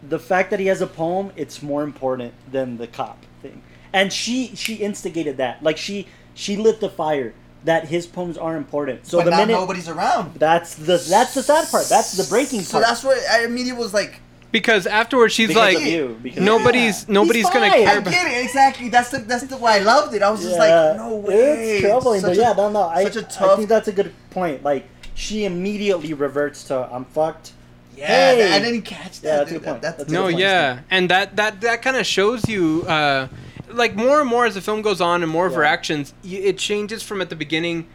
[0.07, 3.61] the fact that he has a poem, it's more important than the cop thing.
[3.93, 5.61] And she she instigated that.
[5.63, 7.33] Like she she lit the fire
[7.65, 9.05] that his poems are important.
[9.05, 10.35] So but the minute nobody's around.
[10.35, 11.87] that's the that's the sad part.
[11.87, 12.85] That's the breaking So part.
[12.85, 14.21] that's what I immediately was like.
[14.51, 17.13] Because afterwards she's Because like you, because- nobody's Yeah.
[17.13, 17.83] nobody's He's gonna fine.
[17.83, 18.13] care I about.
[18.13, 18.89] get it exactly.
[18.89, 20.21] That's the that's the why I loved it.
[20.23, 21.35] I was just like, no way.
[21.77, 22.83] It's troubling, Such but a- yeah, no, no.
[22.83, 23.57] I, such a I tough.
[23.57, 24.63] think that's a good point.
[24.63, 27.51] Like she immediately reverts to "I'm fucked."
[27.95, 28.53] yeah, Hey.
[28.53, 29.27] I didn't catch that.
[29.27, 29.81] Yeah, that's a good point.
[29.81, 30.41] That- That's a No, good point.
[30.41, 33.27] yeah, and that that that kind of shows you, uh,
[33.71, 36.57] like more and more as the film goes on and more of her actions, it
[36.57, 37.85] changes from at the beginning.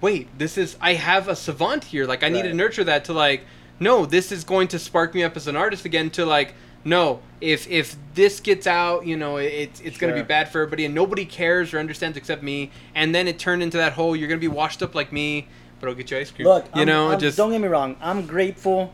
[0.00, 2.06] Wait, this is I have a savant here.
[2.06, 3.46] Like I need to nurture that to like,
[3.80, 6.10] no, this is going to spark me up as an artist again.
[6.10, 6.54] To like,
[6.84, 10.60] no, if if this gets out, you know, it, it's it's gonna be bad for
[10.62, 12.70] everybody, and nobody cares or understands except me.
[12.94, 15.46] And then it turned into that whole, you're gonna be washed up like me,
[15.80, 16.46] but I'll get you ice cream.
[16.48, 17.96] Look, you I'm- know, I'm- just don't get me wrong.
[18.00, 18.92] I'm grateful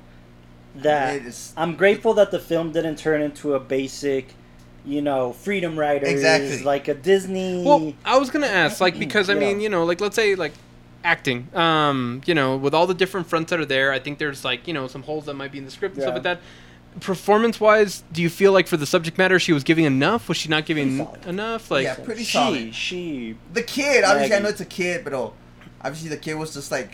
[0.77, 1.23] that
[1.57, 4.29] I'm grateful that the film didn't turn into a basic,
[4.85, 6.63] you know, Freedom Writers, Exactly.
[6.63, 7.63] like a Disney.
[7.65, 9.41] Well, I was gonna ask, like, because I Yeah.
[9.41, 10.53] mean, you know, like, let's say, like,
[11.05, 11.49] acting.
[11.55, 14.67] Um, you know, with all the different fronts that are there, I think there's like,
[14.67, 16.41] you know, some holes that might be in the script and stuff like that.
[17.01, 20.29] Performance-wise, do you feel like for the subject matter she was giving enough?
[20.29, 21.71] Was she not giving enough?
[21.71, 21.95] Like, Yeah.
[21.95, 22.75] pretty she, solid.
[22.75, 24.05] she, the kid.
[24.05, 25.35] Obviously, I know it's a kid, but oh,
[25.81, 26.93] obviously the kid was just like,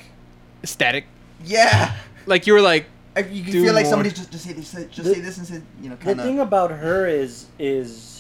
[0.63, 1.07] static.
[1.45, 1.97] yeah.
[2.27, 2.87] Like you were like,
[3.17, 3.91] I- You can feel like more.
[3.93, 6.41] somebody just, just say this, just The- say this and say, you know, the thing
[6.41, 8.14] about her is is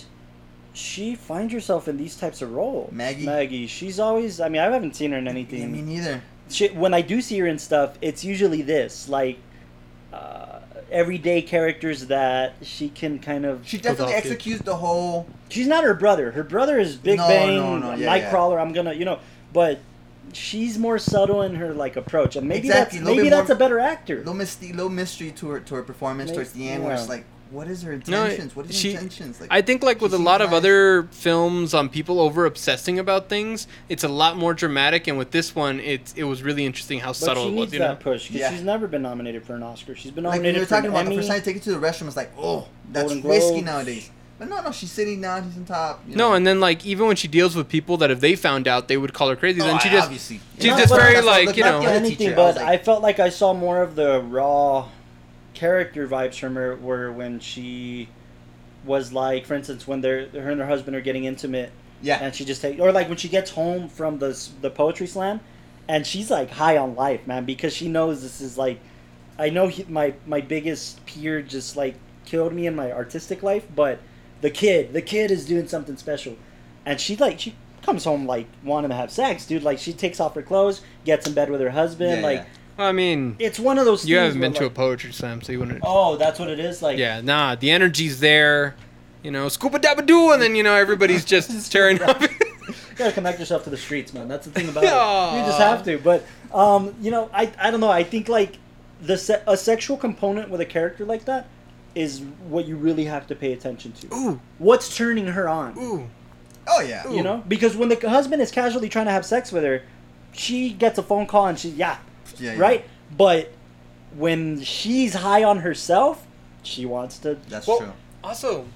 [0.75, 2.93] she finds herself in these types of roles.
[2.93, 3.25] Maggie?
[3.25, 4.41] Maggie, she's always.
[4.41, 5.73] I mean, I haven't seen her in Yeah, anything.
[5.73, 6.21] me neither.
[6.51, 9.39] she, when I do see her in stuff, it's usually this like
[10.13, 10.59] uh,
[10.91, 13.67] everyday characters that she can kind of.
[13.67, 15.27] She definitely executes the whole.
[15.49, 16.31] She's not her brother.
[16.33, 18.31] Her brother is Big No, Bang, no, no, yeah, yeah.
[18.33, 18.61] Nightcrawler.
[18.61, 19.21] I'm gonna, you know,
[19.53, 19.79] but
[20.33, 23.59] she's more subtle in her like approach, and maybe Exactly, that's maybe that's more- a
[23.59, 24.17] better actor.
[24.19, 27.09] little mystery, little mystery to her to her performance May- towards the end, where it's
[27.09, 27.25] like,
[27.55, 28.57] what is her No, intentions?
[28.57, 29.41] what is she- her intentions?
[29.41, 33.29] Like, I think like with a lot of other films on people over obsessing about
[33.29, 35.07] things, it's a lot more dramatic.
[35.07, 37.67] And with this one, it it was really interesting how But subtle she it needs
[37.67, 37.73] was.
[37.75, 38.13] You that know?
[38.13, 38.51] push because Yeah.
[38.51, 39.95] she's never been nominated for an Oscar.
[39.95, 41.17] She's been like when nominated we were for talking an about the Emmy.
[41.17, 43.65] first time I take it to the restroom, it's like, oh, that's Golden risky Globes.
[43.65, 44.11] nowadays.
[44.37, 46.03] But no, no, she's sitting down, She's on top.
[46.09, 48.67] You No, and then like even when she deals with people that if they found
[48.67, 50.41] out they would call her crazy, Oh, then she I- just obviously.
[50.59, 51.81] she's No, just very like you know.
[51.83, 54.89] anything, teacher, I but like- I felt like I saw more of the raw
[55.55, 58.09] character vibes from her, were when she
[58.85, 61.71] was like, for instance, when they're her and her husband are getting intimate,
[62.03, 65.07] yeah, and she just take, or like when she gets home from the the poetry
[65.07, 65.41] slam,
[65.89, 68.79] and she's like high on life, man, because she knows this is like,
[69.39, 71.95] I know he, my my biggest peer just like
[72.27, 73.99] killed me in my artistic life, but
[74.43, 76.37] the kid, the kid is doing something special,
[76.85, 79.63] and she like she comes home like wanting to have sex, dude.
[79.63, 82.39] Like she takes off her clothes, gets in bed with her husband, Yeah, like.
[82.41, 82.47] yeah.
[82.77, 84.05] I mean, It's one of those.
[84.07, 85.81] you haven't been where, to a poetry slam, so you wouldn't.
[85.85, 86.83] Oh, that's what it is.
[86.83, 88.75] Like, Yeah, nah, the energy's there.
[89.23, 92.21] You know, scuba dabba doo, and then you know everybody's just tearing up.
[92.23, 92.29] you
[92.97, 94.29] gotta connect yourself to the streets, man.
[94.29, 95.39] That's the thing about it.
[95.39, 95.99] You just have to.
[95.99, 97.91] But, um, you know, I, I don't know.
[97.91, 98.59] I think like
[99.01, 101.47] the se- a sexual component with a character like that
[101.95, 104.09] is what you really have to pay attention to.
[104.15, 105.79] ooh, What's turning her on?
[105.79, 106.09] ooh.
[106.67, 107.15] oh yeah, Ooh.
[107.15, 109.83] You know, because when the husband is casually trying to have sex with her,
[110.33, 111.99] she gets a phone call and she yeah,
[112.41, 112.59] yeah, yeah.
[112.61, 112.85] right.
[113.17, 113.53] But
[114.17, 116.27] when she's high on herself,
[116.63, 117.37] she wants to.
[117.49, 117.93] That's Well, true.
[118.23, 118.67] Also,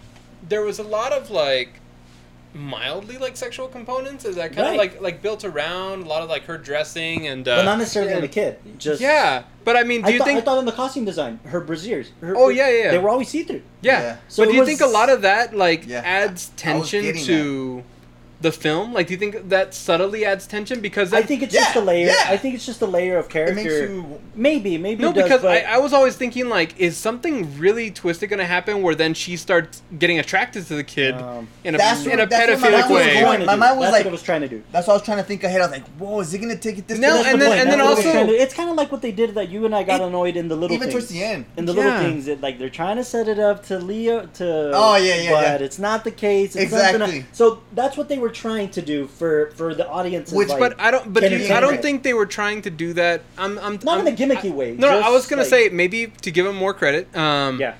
[0.48, 1.80] there was a lot of like
[2.54, 4.24] mildly like sexual components.
[4.24, 4.72] Is that kind Right.
[4.72, 7.78] of like like built around a lot of like her dressing and uh, but not
[7.78, 8.20] necessarily yeah.
[8.20, 8.58] the kid.
[8.78, 10.38] Just Yeah, but I mean, do I, you thought, think?
[10.40, 12.08] I thought in the costume design, her brassieres.
[12.20, 12.90] Her, Oh, yeah, yeah, yeah.
[12.92, 13.62] They were always see through.
[13.82, 14.00] yeah.
[14.00, 14.16] Yeah.
[14.28, 16.78] So but do you was- think a lot of that like Yeah, adds I- I
[16.78, 17.84] was tension getting to
[18.40, 18.92] the film?
[18.92, 20.80] Like, do you think that subtly adds tension?
[20.80, 22.06] Because I think it's Yeah, just a layer.
[22.06, 22.14] yeah.
[22.28, 23.54] I think it's just a layer of It character.
[23.56, 24.20] makes you.
[24.36, 27.58] Maybe, maybe No, it does, because but I, I was always thinking like, is something
[27.58, 31.48] really twisted going to happen where then she starts getting attracted to the kid Um,
[31.64, 33.20] in a That's in what- a that's what my pedophilic mind was way?
[33.20, 33.44] going.
[33.46, 34.62] My mind was That's like- what it was trying to do.
[34.70, 35.60] That's what I was trying to think ahead.
[35.60, 36.98] I was like, whoa, is he gonna take it this?
[37.00, 38.76] No, and the then- and then That's what it was also- to it's kind of
[38.76, 40.90] like what they did that you and I got It- annoyed in the little even
[40.90, 40.92] things.
[40.94, 41.46] towards the end.
[41.56, 44.70] In the little things, that like they're trying to set it up to Leo to.
[44.72, 46.54] Oh, yeah, yeah, But it's not the case.
[46.54, 47.24] Exactly.
[47.32, 50.32] So that's what they were trying to do for for the audience.
[50.32, 51.12] Which- like, But I don't.
[51.12, 53.22] But you, I don't think they were trying to do that.
[53.36, 53.58] I'm.
[53.58, 55.68] I'm Not I'm, in a gimmicky I- way, No, no, I was gonna like- say
[55.70, 57.14] maybe to give them more credit.
[57.16, 57.74] Um, yeah.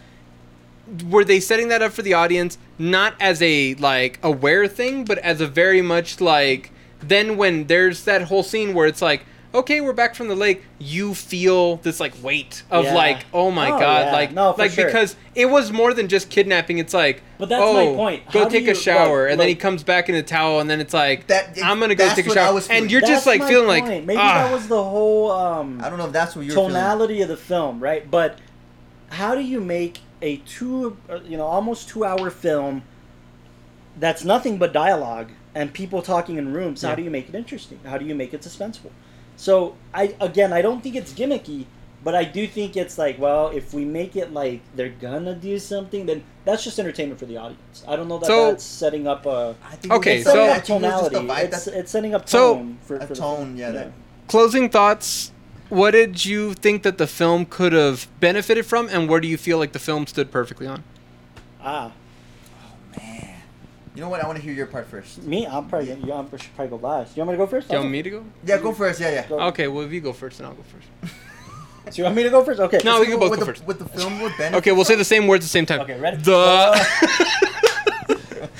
[1.08, 5.18] Were they setting that up for the audience not as a like aware thing, but
[5.18, 6.70] as a very much like
[7.00, 9.24] then when there's that whole scene where it's like.
[9.54, 10.62] Okay, we're back from the lake.
[10.78, 12.94] You feel this like weight of Yeah.
[12.94, 14.12] like, oh my Oh, god, yeah.
[14.12, 14.84] like, No, for like sure.
[14.84, 16.76] because it was more than just kidnapping.
[16.76, 18.30] It's like, But that's oh, my point.
[18.30, 20.22] Go How do take you- a shower, like- and then he comes back in a
[20.22, 23.26] towel, and then it's like, That- I'm gonna go take a shower, and you're just
[23.26, 24.04] like my feeling like, point.
[24.04, 24.44] maybe ah.
[24.44, 26.70] that was the whole um, I don't know if that's what you're feeling.
[26.72, 28.08] tonality of the film, right?
[28.10, 28.38] But
[29.08, 32.82] how do you make a two, uh, you know, almost two hour film
[33.98, 36.82] that's nothing but dialogue and people talking in rooms?
[36.82, 37.80] How do you make it interesting?
[37.86, 38.90] How do you make it suspenseful?
[39.38, 41.64] So I again, I don't think it's gimmicky.
[42.04, 45.58] But I do think it's like, well, if we make it like they're gonna do
[45.58, 47.82] something, then that's just entertainment for the audience.
[47.88, 49.56] I don't know that So- that's setting up a.
[49.64, 51.26] I think Okay, It's so- up think it was just a tonality.
[51.26, 51.52] vibe.
[51.52, 53.70] It's, it's setting up So- tone for, a for the- tone, yeah.
[53.72, 53.92] That,
[54.28, 55.32] Closing thoughts.
[55.70, 59.36] What did you think that the film could have benefited from, and where do you
[59.36, 60.84] feel like the film stood perfectly on?
[61.60, 61.92] Ah, man.
[63.98, 64.22] You know what?
[64.22, 65.24] I want to hear your part first.
[65.24, 67.16] me, I'm probably you I'm should probably go last.
[67.16, 67.66] You want me to go first?
[67.66, 68.24] Do you want me to go?
[68.44, 69.00] Yeah, go first.
[69.00, 69.26] Yeah, yeah.
[69.26, 69.40] Go.
[69.48, 71.12] Okay, well if you go first, then I'll go first.
[71.90, 72.60] So you want me to go first?
[72.60, 72.80] Okay.
[72.84, 73.66] No, we can both with go the, first.
[73.66, 74.54] With the film with Ben.
[74.54, 75.80] Okay, we'll say the same words at the same time.
[75.80, 76.18] Okay, ready?
[76.18, 76.76] The.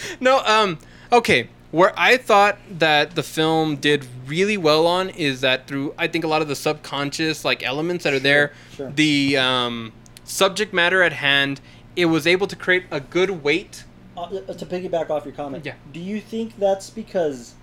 [0.21, 0.79] no, um,
[1.13, 1.51] okay.
[1.71, 6.25] Where I thought that the film did really well on is that through I think
[6.25, 8.91] a lot of the subconscious like elements that are there, sure.
[8.91, 9.93] the um,
[10.25, 11.61] subject matter at hand,
[11.97, 13.85] it was able to create a good weight.
[14.19, 15.75] Uh, uh, to piggyback off your comment, Yeah.
[15.93, 17.55] do you think that's because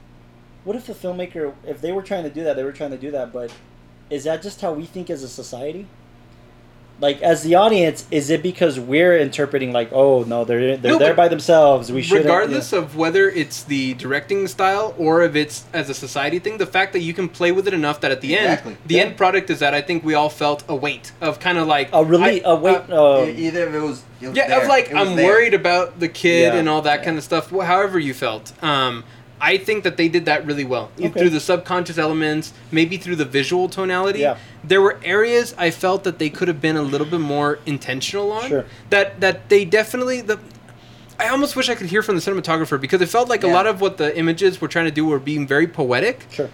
[0.64, 2.98] what if the filmmaker if they were trying to do that they were trying to
[2.98, 3.52] do that but
[4.10, 5.86] is that just how we think as a society
[7.02, 10.98] like as the audience is it because we're interpreting like oh no they're they're No,
[11.00, 15.66] there by themselves we should regardless of whether it's the directing style or if it's
[15.74, 18.22] as a society thing the fact that you can play with it enough that at
[18.22, 18.72] the Exactly.
[18.74, 19.02] end the Yeah.
[19.04, 21.90] end product is that i think we all felt a weight of kind of like
[21.92, 24.04] a really I- a wait uh, uh, E- Either if it was.
[24.22, 24.62] It was yeah there.
[24.62, 25.26] of like i'm there.
[25.26, 26.60] worried about the kid Yeah.
[26.60, 27.06] and all that Yeah.
[27.06, 29.04] kind of stuff wh- however you felt um
[29.46, 31.10] I think that they did that really well Okay.
[31.10, 34.20] through the subconscious elements, maybe through the visual tonality.
[34.20, 34.38] Yeah.
[34.64, 38.32] There were areas I felt that they could have been a little bit more intentional
[38.32, 38.50] on.
[38.50, 38.66] Sure.
[38.90, 40.40] That that they definitely the
[41.20, 43.68] I almost wish I could hear from the cinematographer because it felt like a lot
[43.68, 46.50] of what the images were trying to do were being very poetic, sure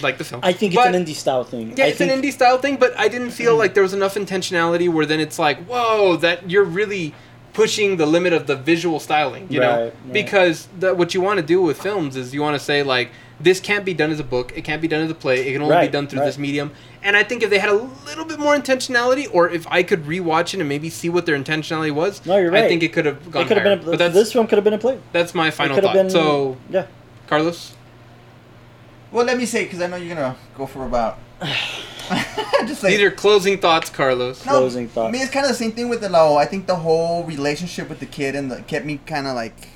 [0.00, 0.40] like the film.
[0.44, 2.58] i think it's But- an indie style thing yeah, I it's think, an indie style
[2.58, 3.58] thing, but I didn't feel mm.
[3.58, 7.14] like there was enough intentionality where then it's like, whoa, that you're really
[7.56, 9.70] pushing the limit of the visual styling, you know?
[9.70, 10.12] Right, right.
[10.12, 13.10] Because the, what you want to do with films is you want to say like,
[13.40, 15.52] this can't be done as a book, it can't be done as a play, it
[15.54, 16.26] can only be done through right.
[16.26, 16.70] this medium.
[17.02, 17.74] And I think if they had a
[18.08, 21.38] little bit more intentionality, or if I could rewatch it and maybe see what their
[21.38, 22.64] intentionality was, No, you're right.
[22.64, 23.76] I think it could have gone it could have higher.
[23.76, 25.76] been but a, that's this film could have been a play that's my It final
[25.76, 26.02] could have thought.
[26.02, 26.86] been so, yeah
[27.26, 27.74] Carlos,
[29.12, 31.18] Well, let me say because I know you're gonna go for about.
[32.66, 34.44] just like these are closing thoughts, Carlos.
[34.44, 35.08] No, Closing thoughts.
[35.08, 36.36] I mean, it's kind of the same thing with the low.
[36.36, 39.68] I think the whole relationship with the kid and the kept me kind of like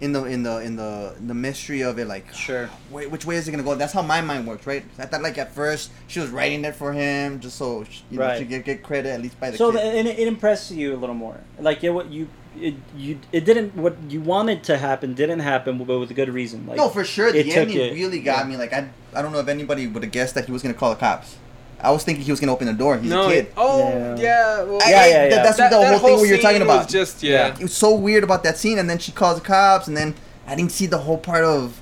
[0.00, 2.06] in the in the in the the mystery of it.
[2.06, 2.70] Like, Sure.
[2.90, 3.74] wait, which way is it gonna go?
[3.74, 4.84] That's how my mind works, right?
[4.98, 8.18] I thought like at first she was writing it for him just so she, you
[8.18, 9.78] know, she get get credit at least by the so kid.
[9.78, 13.18] the, and it, it impressed you a little more like it, what you it, you
[13.32, 16.76] it didn't what you wanted to happen didn't happen but with a good reason like
[16.76, 17.30] no, for sure.
[17.30, 18.50] The ending really got yeah.
[18.50, 18.56] me.
[18.56, 20.90] Like I I don't know if anybody would have guessed that he was gonna call
[20.90, 21.36] the cops.
[21.82, 22.98] I was thinking he was gonna open the door.
[22.98, 23.38] He's no, a kid.
[23.46, 24.16] it- oh Yeah.
[24.16, 25.42] yeah, well, I- Yeah, I- yeah, that- yeah.
[25.42, 26.84] That's That- the that whole thing what you're talking about.
[26.84, 27.48] Was just yeah.
[27.48, 30.14] it was so weird about that scene, and then she calls the cops, and then
[30.46, 31.80] I didn't see the whole part of,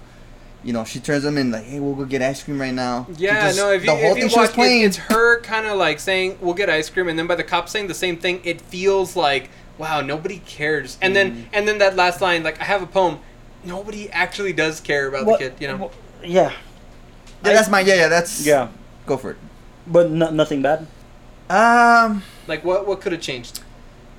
[0.62, 3.06] you know, she turns them in like, "Hey, we'll go get ice cream right now."
[3.16, 3.70] Yeah, just- no.
[3.72, 5.66] If you, the whole if you thing she was watch, playing, it, it's her kind
[5.66, 8.16] of like saying, "We'll get ice cream," and then by the cop saying the same
[8.18, 10.96] thing, it feels like, wow, nobody cares.
[11.00, 11.14] And Mm.
[11.14, 13.18] then and then that last line, like, I have a poem.
[13.64, 15.76] Nobody actually does care about What- the kid, you know.
[15.76, 15.92] what-
[16.24, 16.50] yeah
[17.44, 18.68] yeah, that's my yeah, yeah, that's yeah
[19.06, 19.36] Go for it.
[19.90, 20.86] But no, nothing bad
[21.50, 23.60] Um, Like, what what could have changed?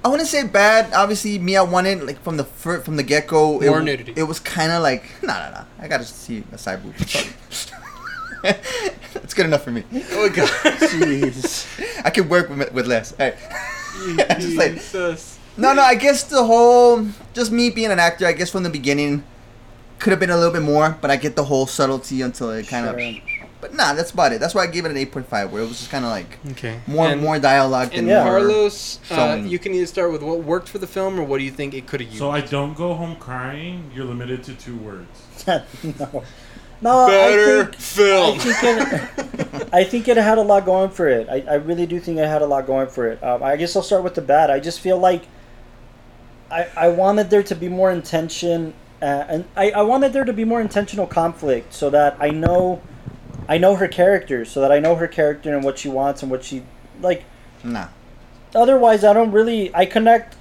[0.03, 0.93] I wouldn't say bad.
[0.93, 3.59] Obviously, me, I wanted like from the fir- from the get go.
[3.59, 4.13] More it, nudity.
[4.15, 5.63] It was kind of like, nah, nah, nah.
[5.79, 6.95] I gotta see a side boob.
[7.07, 7.27] Sorry.
[9.15, 9.83] It's good enough for me.
[10.11, 10.47] Oh my god.
[10.89, 11.67] Jeez,
[12.05, 13.11] I could work with with less.
[13.19, 13.35] All right.
[14.39, 15.37] Just like Jesus.
[15.57, 15.81] No, no.
[15.81, 18.25] I guess the whole just me being an actor.
[18.25, 19.23] I guess from the beginning
[19.99, 22.67] could have been a little bit more, but I get the whole subtlety until it
[22.69, 22.93] kind Sure.
[22.95, 23.19] of.
[23.61, 24.39] But nah, that's about it.
[24.39, 26.11] That's why I gave it an eight point five, where it was just kind of
[26.11, 26.79] like Okay.
[26.87, 28.23] more and, more dialogue than And Yeah.
[28.23, 28.39] more.
[28.39, 31.43] Carlos, uh, you can either start with what worked for the film or what do
[31.43, 32.19] you think it could have used.
[32.19, 33.91] So I don't go home crying.
[33.93, 35.07] You're limited to two words.
[35.47, 36.23] no
[36.81, 38.35] no Better I think, film.
[38.35, 41.27] I think it, I think it had a lot going for it.
[41.29, 43.21] I, I really do think it had a lot going for it.
[43.21, 44.49] Um, I guess I'll start with the bad.
[44.49, 45.23] I just feel like
[46.49, 50.31] I, I wanted there to be more intention, uh, and I, I wanted there to
[50.33, 52.81] be more intentional conflict, so that I know,
[53.47, 56.31] I know her character, so that I know her character and what she wants and
[56.31, 56.63] what she
[57.01, 57.23] like.
[57.63, 57.87] Nah.
[58.55, 59.73] Otherwise, I don't really.
[59.75, 60.35] I connect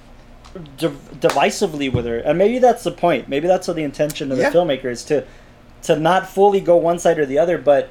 [0.77, 3.27] div- divisively with her, and maybe that's the point.
[3.29, 5.25] Maybe that's what the intention of the filmmaker is to
[5.83, 7.57] to not fully go one side or the other.
[7.57, 7.89] But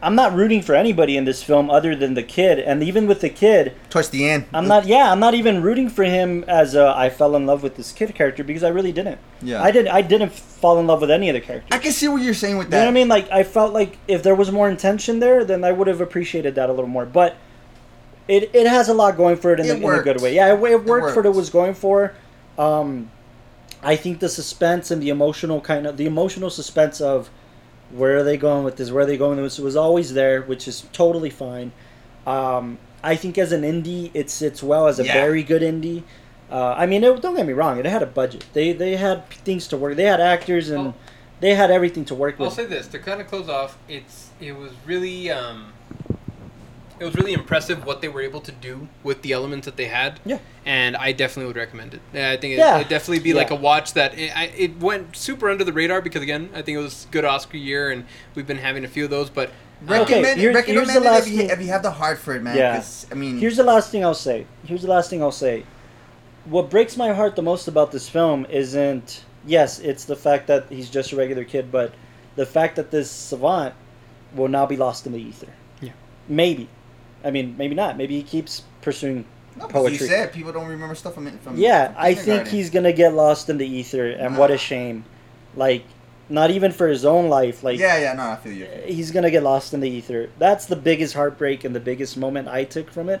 [0.00, 3.20] I'm not rooting for anybody in this film other than the kid, and even with
[3.20, 4.46] the kid, Towards the end.
[4.54, 4.86] I'm not.
[4.86, 7.90] Yeah, I'm not even rooting for him as a, I fell in love with this
[7.90, 9.18] kid character because I really didn't.
[9.42, 9.60] Yeah.
[9.60, 9.88] I didn't.
[9.88, 11.70] I didn't fall in love with any of the characters.
[11.72, 12.84] I can see what you're saying with You know that.
[12.84, 13.08] what I mean?
[13.08, 16.54] Like I felt like if there was more intention there, then I would have appreciated
[16.54, 17.04] that a little more.
[17.04, 17.36] But
[18.28, 20.34] it it has a lot going for it in, It the, in a good way.
[20.34, 22.14] Yeah, it, it worked for what it was going for.
[22.56, 23.10] Um,
[23.82, 27.30] I think the suspense and the emotional kind of the emotional suspense of
[27.90, 28.90] where are they going with this?
[28.90, 29.58] Where are they going with this?
[29.58, 31.72] was always there, which is totally fine.
[32.26, 35.14] Um, I think as an indie, it sits well as a Yeah.
[35.14, 36.02] very good indie.
[36.50, 38.46] Uh, I mean, it, don't get me wrong; it had a budget.
[38.54, 39.96] They they had things to work.
[39.96, 40.94] They had actors and Oh.
[41.40, 42.48] they had everything to work with.
[42.48, 43.76] I'll say this to kind of close off.
[43.88, 45.72] It's it was really um,
[47.00, 49.86] it was really impressive what they were able to do with the elements that they
[49.86, 50.20] had.
[50.24, 50.38] Yeah.
[50.66, 52.00] and I definitely would recommend it.
[52.12, 52.76] Yeah, I think it, Yeah.
[52.76, 56.00] it'd definitely be like a watch that it, I, it went super under the radar
[56.02, 58.88] because again, I think it was a good Oscar year, and we've been having a
[58.88, 59.30] few of those.
[59.30, 59.50] But
[59.84, 61.90] Okay, Recommend, here- recommend here's the it last if you, thing- if you have the
[61.92, 62.56] heart for it, man.
[62.56, 62.74] Yeah.
[62.76, 64.44] 'cause, I mean, Here's the last thing I'll say.
[64.66, 65.62] Here's the last thing I'll say.
[66.46, 70.66] What breaks my heart the most about this film isn't yes, it's the fact that
[70.68, 71.94] he's just a regular kid, but
[72.36, 73.74] the fact that this savant
[74.34, 75.48] will now be lost in the ether.
[75.80, 75.92] Yeah.
[76.28, 76.68] Maybe.
[77.24, 77.96] I mean, maybe not.
[77.96, 79.24] Maybe he keeps pursuing
[79.56, 79.98] no, poetry.
[79.98, 81.56] you said people don't remember stuff from from.
[81.56, 85.04] Yeah, from I think he's gonna get lost in the ether, and what a shame.
[85.56, 85.84] Like,
[86.28, 87.64] not even for his own life.
[87.64, 88.68] Like, yeah, yeah, no, I feel you.
[88.84, 90.30] he's gonna get lost in the ether.
[90.38, 93.20] That's the biggest heartbreak and the biggest moment I took from it.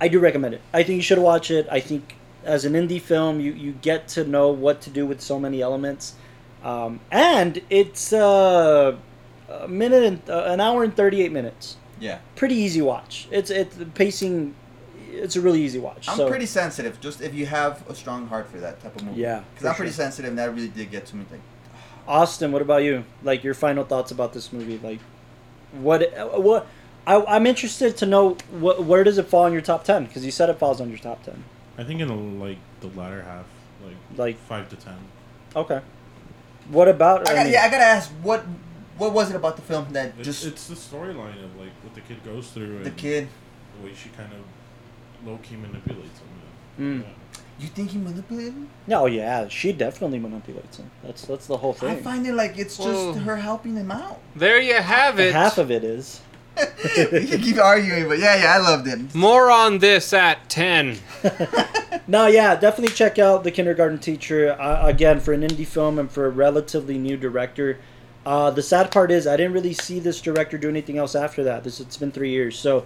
[0.00, 0.60] I do recommend it.
[0.72, 1.66] I think you should watch it.
[1.70, 5.20] I think as an indie film, you you get to know what to do with
[5.20, 6.14] so many elements,
[6.62, 8.96] um, and it's uh,
[9.48, 11.76] a minute and uh, an hour and thirty eight minutes.
[11.98, 13.26] Yeah, Pretty easy watch.
[13.30, 14.54] It's it's the pacing.
[15.10, 16.08] It's a really easy watch.
[16.08, 17.00] I'm so, pretty sensitive.
[17.00, 19.20] Just if you have a strong heart for that type of movie.
[19.22, 21.24] Yeah, because I'm pretty sensitive, and that really did get to me.
[21.30, 21.40] Like,
[22.08, 23.04] Austin, what about you?
[23.22, 24.78] Like your final thoughts about this movie?
[24.82, 25.00] Like,
[25.72, 26.12] what?
[26.42, 26.66] What?
[27.06, 30.06] I, I'm interested to know what, where does it fall in your top ten?
[30.06, 31.44] Because you said it falls on your top ten.
[31.78, 33.46] I think in the like the latter half,
[33.84, 34.96] like Like, five to ten.
[35.54, 35.80] okay.
[36.68, 37.28] What about?
[37.28, 38.44] I I mean, yeah, I gotta ask what
[38.98, 41.94] what was it about the film that It's, just it's the storyline of like what
[41.94, 43.28] the kid goes through and the kid?
[43.78, 46.26] the way she kind of low key manipulates him.
[46.78, 47.02] Mm.
[47.02, 47.08] Yeah.
[47.58, 48.52] You think he manipulated?
[48.52, 48.68] him?
[48.86, 50.90] No, yeah, she definitely manipulates him.
[51.02, 51.88] That's that's the whole thing.
[51.88, 53.12] I find it like it's just Whoa.
[53.14, 54.20] her helping him out.
[54.34, 55.32] there you have it.
[55.32, 56.20] Half of it is.
[57.12, 59.14] we can keep arguing, but yeah, yeah, I loved it.
[59.14, 60.98] More on this at ten.
[62.08, 66.08] No, yeah, definitely check out the Kindergarten Teacher uh, again for an indie film and
[66.08, 67.80] for a relatively new director.
[68.26, 71.44] Uh, the sad part is I didn't really see this director do anything else after
[71.44, 71.62] that.
[71.64, 72.84] This it's been three years, so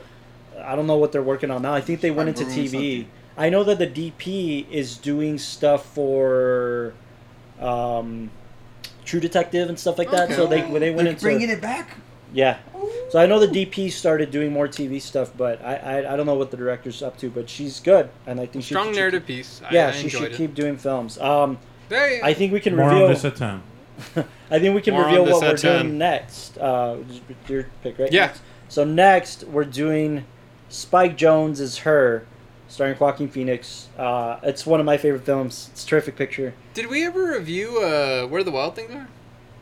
[0.63, 1.73] I don't know what they're working on now.
[1.73, 2.71] I think they went into TV.
[2.71, 3.09] something.
[3.39, 6.93] I know that the DP is doing stuff for
[7.59, 8.31] um,
[9.07, 10.31] True Detective and stuff like that.
[10.33, 10.79] So they Okay.
[10.79, 11.97] they went They're into bringing it back.
[12.35, 12.59] yeah.
[13.09, 16.27] So I know the DP started doing more TV stuff, but I, I I don't
[16.27, 17.31] know what the director's up to.
[17.31, 19.63] But she's good, and I think she Strong she- narrative piece.
[19.71, 20.37] Yeah, I she should it.
[20.37, 21.19] keep doing films.
[21.19, 23.05] Um, There I think we can More reveal.
[23.07, 23.63] on this at ten.
[24.51, 25.85] I think we can More reveal what we're at 10.
[25.85, 26.59] doing next.
[26.59, 26.99] Uh,
[27.49, 28.13] your pick, right?
[28.13, 28.27] Yeah.
[28.27, 28.43] Next.
[28.69, 30.25] So next we're doing
[30.69, 32.25] Spike Jonze is her,
[32.69, 33.89] starring Joaquin Phoenix.
[33.99, 35.69] Uh, it's one of my favorite films.
[35.73, 36.55] It's a terrific picture.
[36.75, 39.09] Did we ever review uh, Where the Wild Things Are?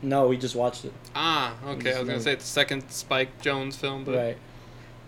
[0.03, 0.93] No, we just watched it.
[1.15, 1.95] Ah, okay.
[1.95, 4.37] I was gonna say it's the second Spike Jonze film, but Right.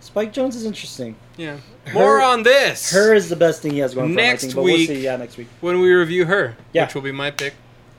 [0.01, 1.15] Spike Jonze is interesting.
[1.37, 1.59] yeah.
[1.85, 2.91] Her- More on this.
[2.91, 4.19] Her is the best thing he has going for him.
[4.19, 4.89] I Next think, but week.
[4.89, 5.05] we'll see.
[5.05, 5.47] Yeah, next week.
[5.61, 6.87] when we review her, Yeah.
[6.87, 7.53] which will be my pick.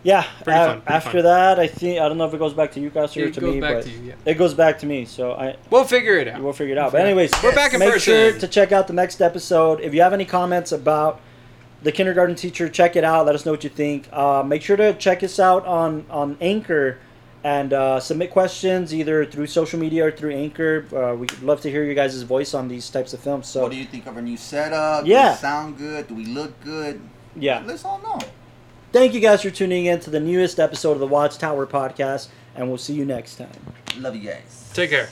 [0.03, 0.23] Yeah.
[0.43, 1.23] Pretty uh, fun, pretty after fun.
[1.23, 3.33] that, I think I don't know if it goes back to you guys or It
[3.35, 4.01] to goes me, back but to you.
[4.09, 4.13] Yeah.
[4.25, 5.05] it goes back to me.
[5.05, 6.41] So I We'll figure it out.
[6.41, 6.91] we'll figure it out.
[6.91, 8.13] But anyways, We're back in make person.
[8.31, 9.79] sure to check out the next episode.
[9.81, 11.19] If you have any comments about
[11.83, 13.25] the kindergarten teacher, check it out.
[13.25, 14.07] Let us know what you think.
[14.11, 16.97] Uh, make sure to check us out on on Anchor
[17.43, 20.85] and uh, submit questions either through social media or through Anchor.
[20.95, 23.47] Uh, we'd love to hear your guys' voice on these types of films.
[23.47, 25.05] So what do you think of our new setup?
[25.07, 25.29] Yeah.
[25.29, 26.07] Does it sound good?
[26.07, 27.01] Do we look good?
[27.35, 28.19] yeah, Let's all know.
[28.91, 32.67] Thank you guys for tuning in to the newest episode of the Watchtower podcast, and
[32.67, 33.49] we'll see you next time.
[33.97, 34.71] Love you guys.
[34.73, 35.09] Take care.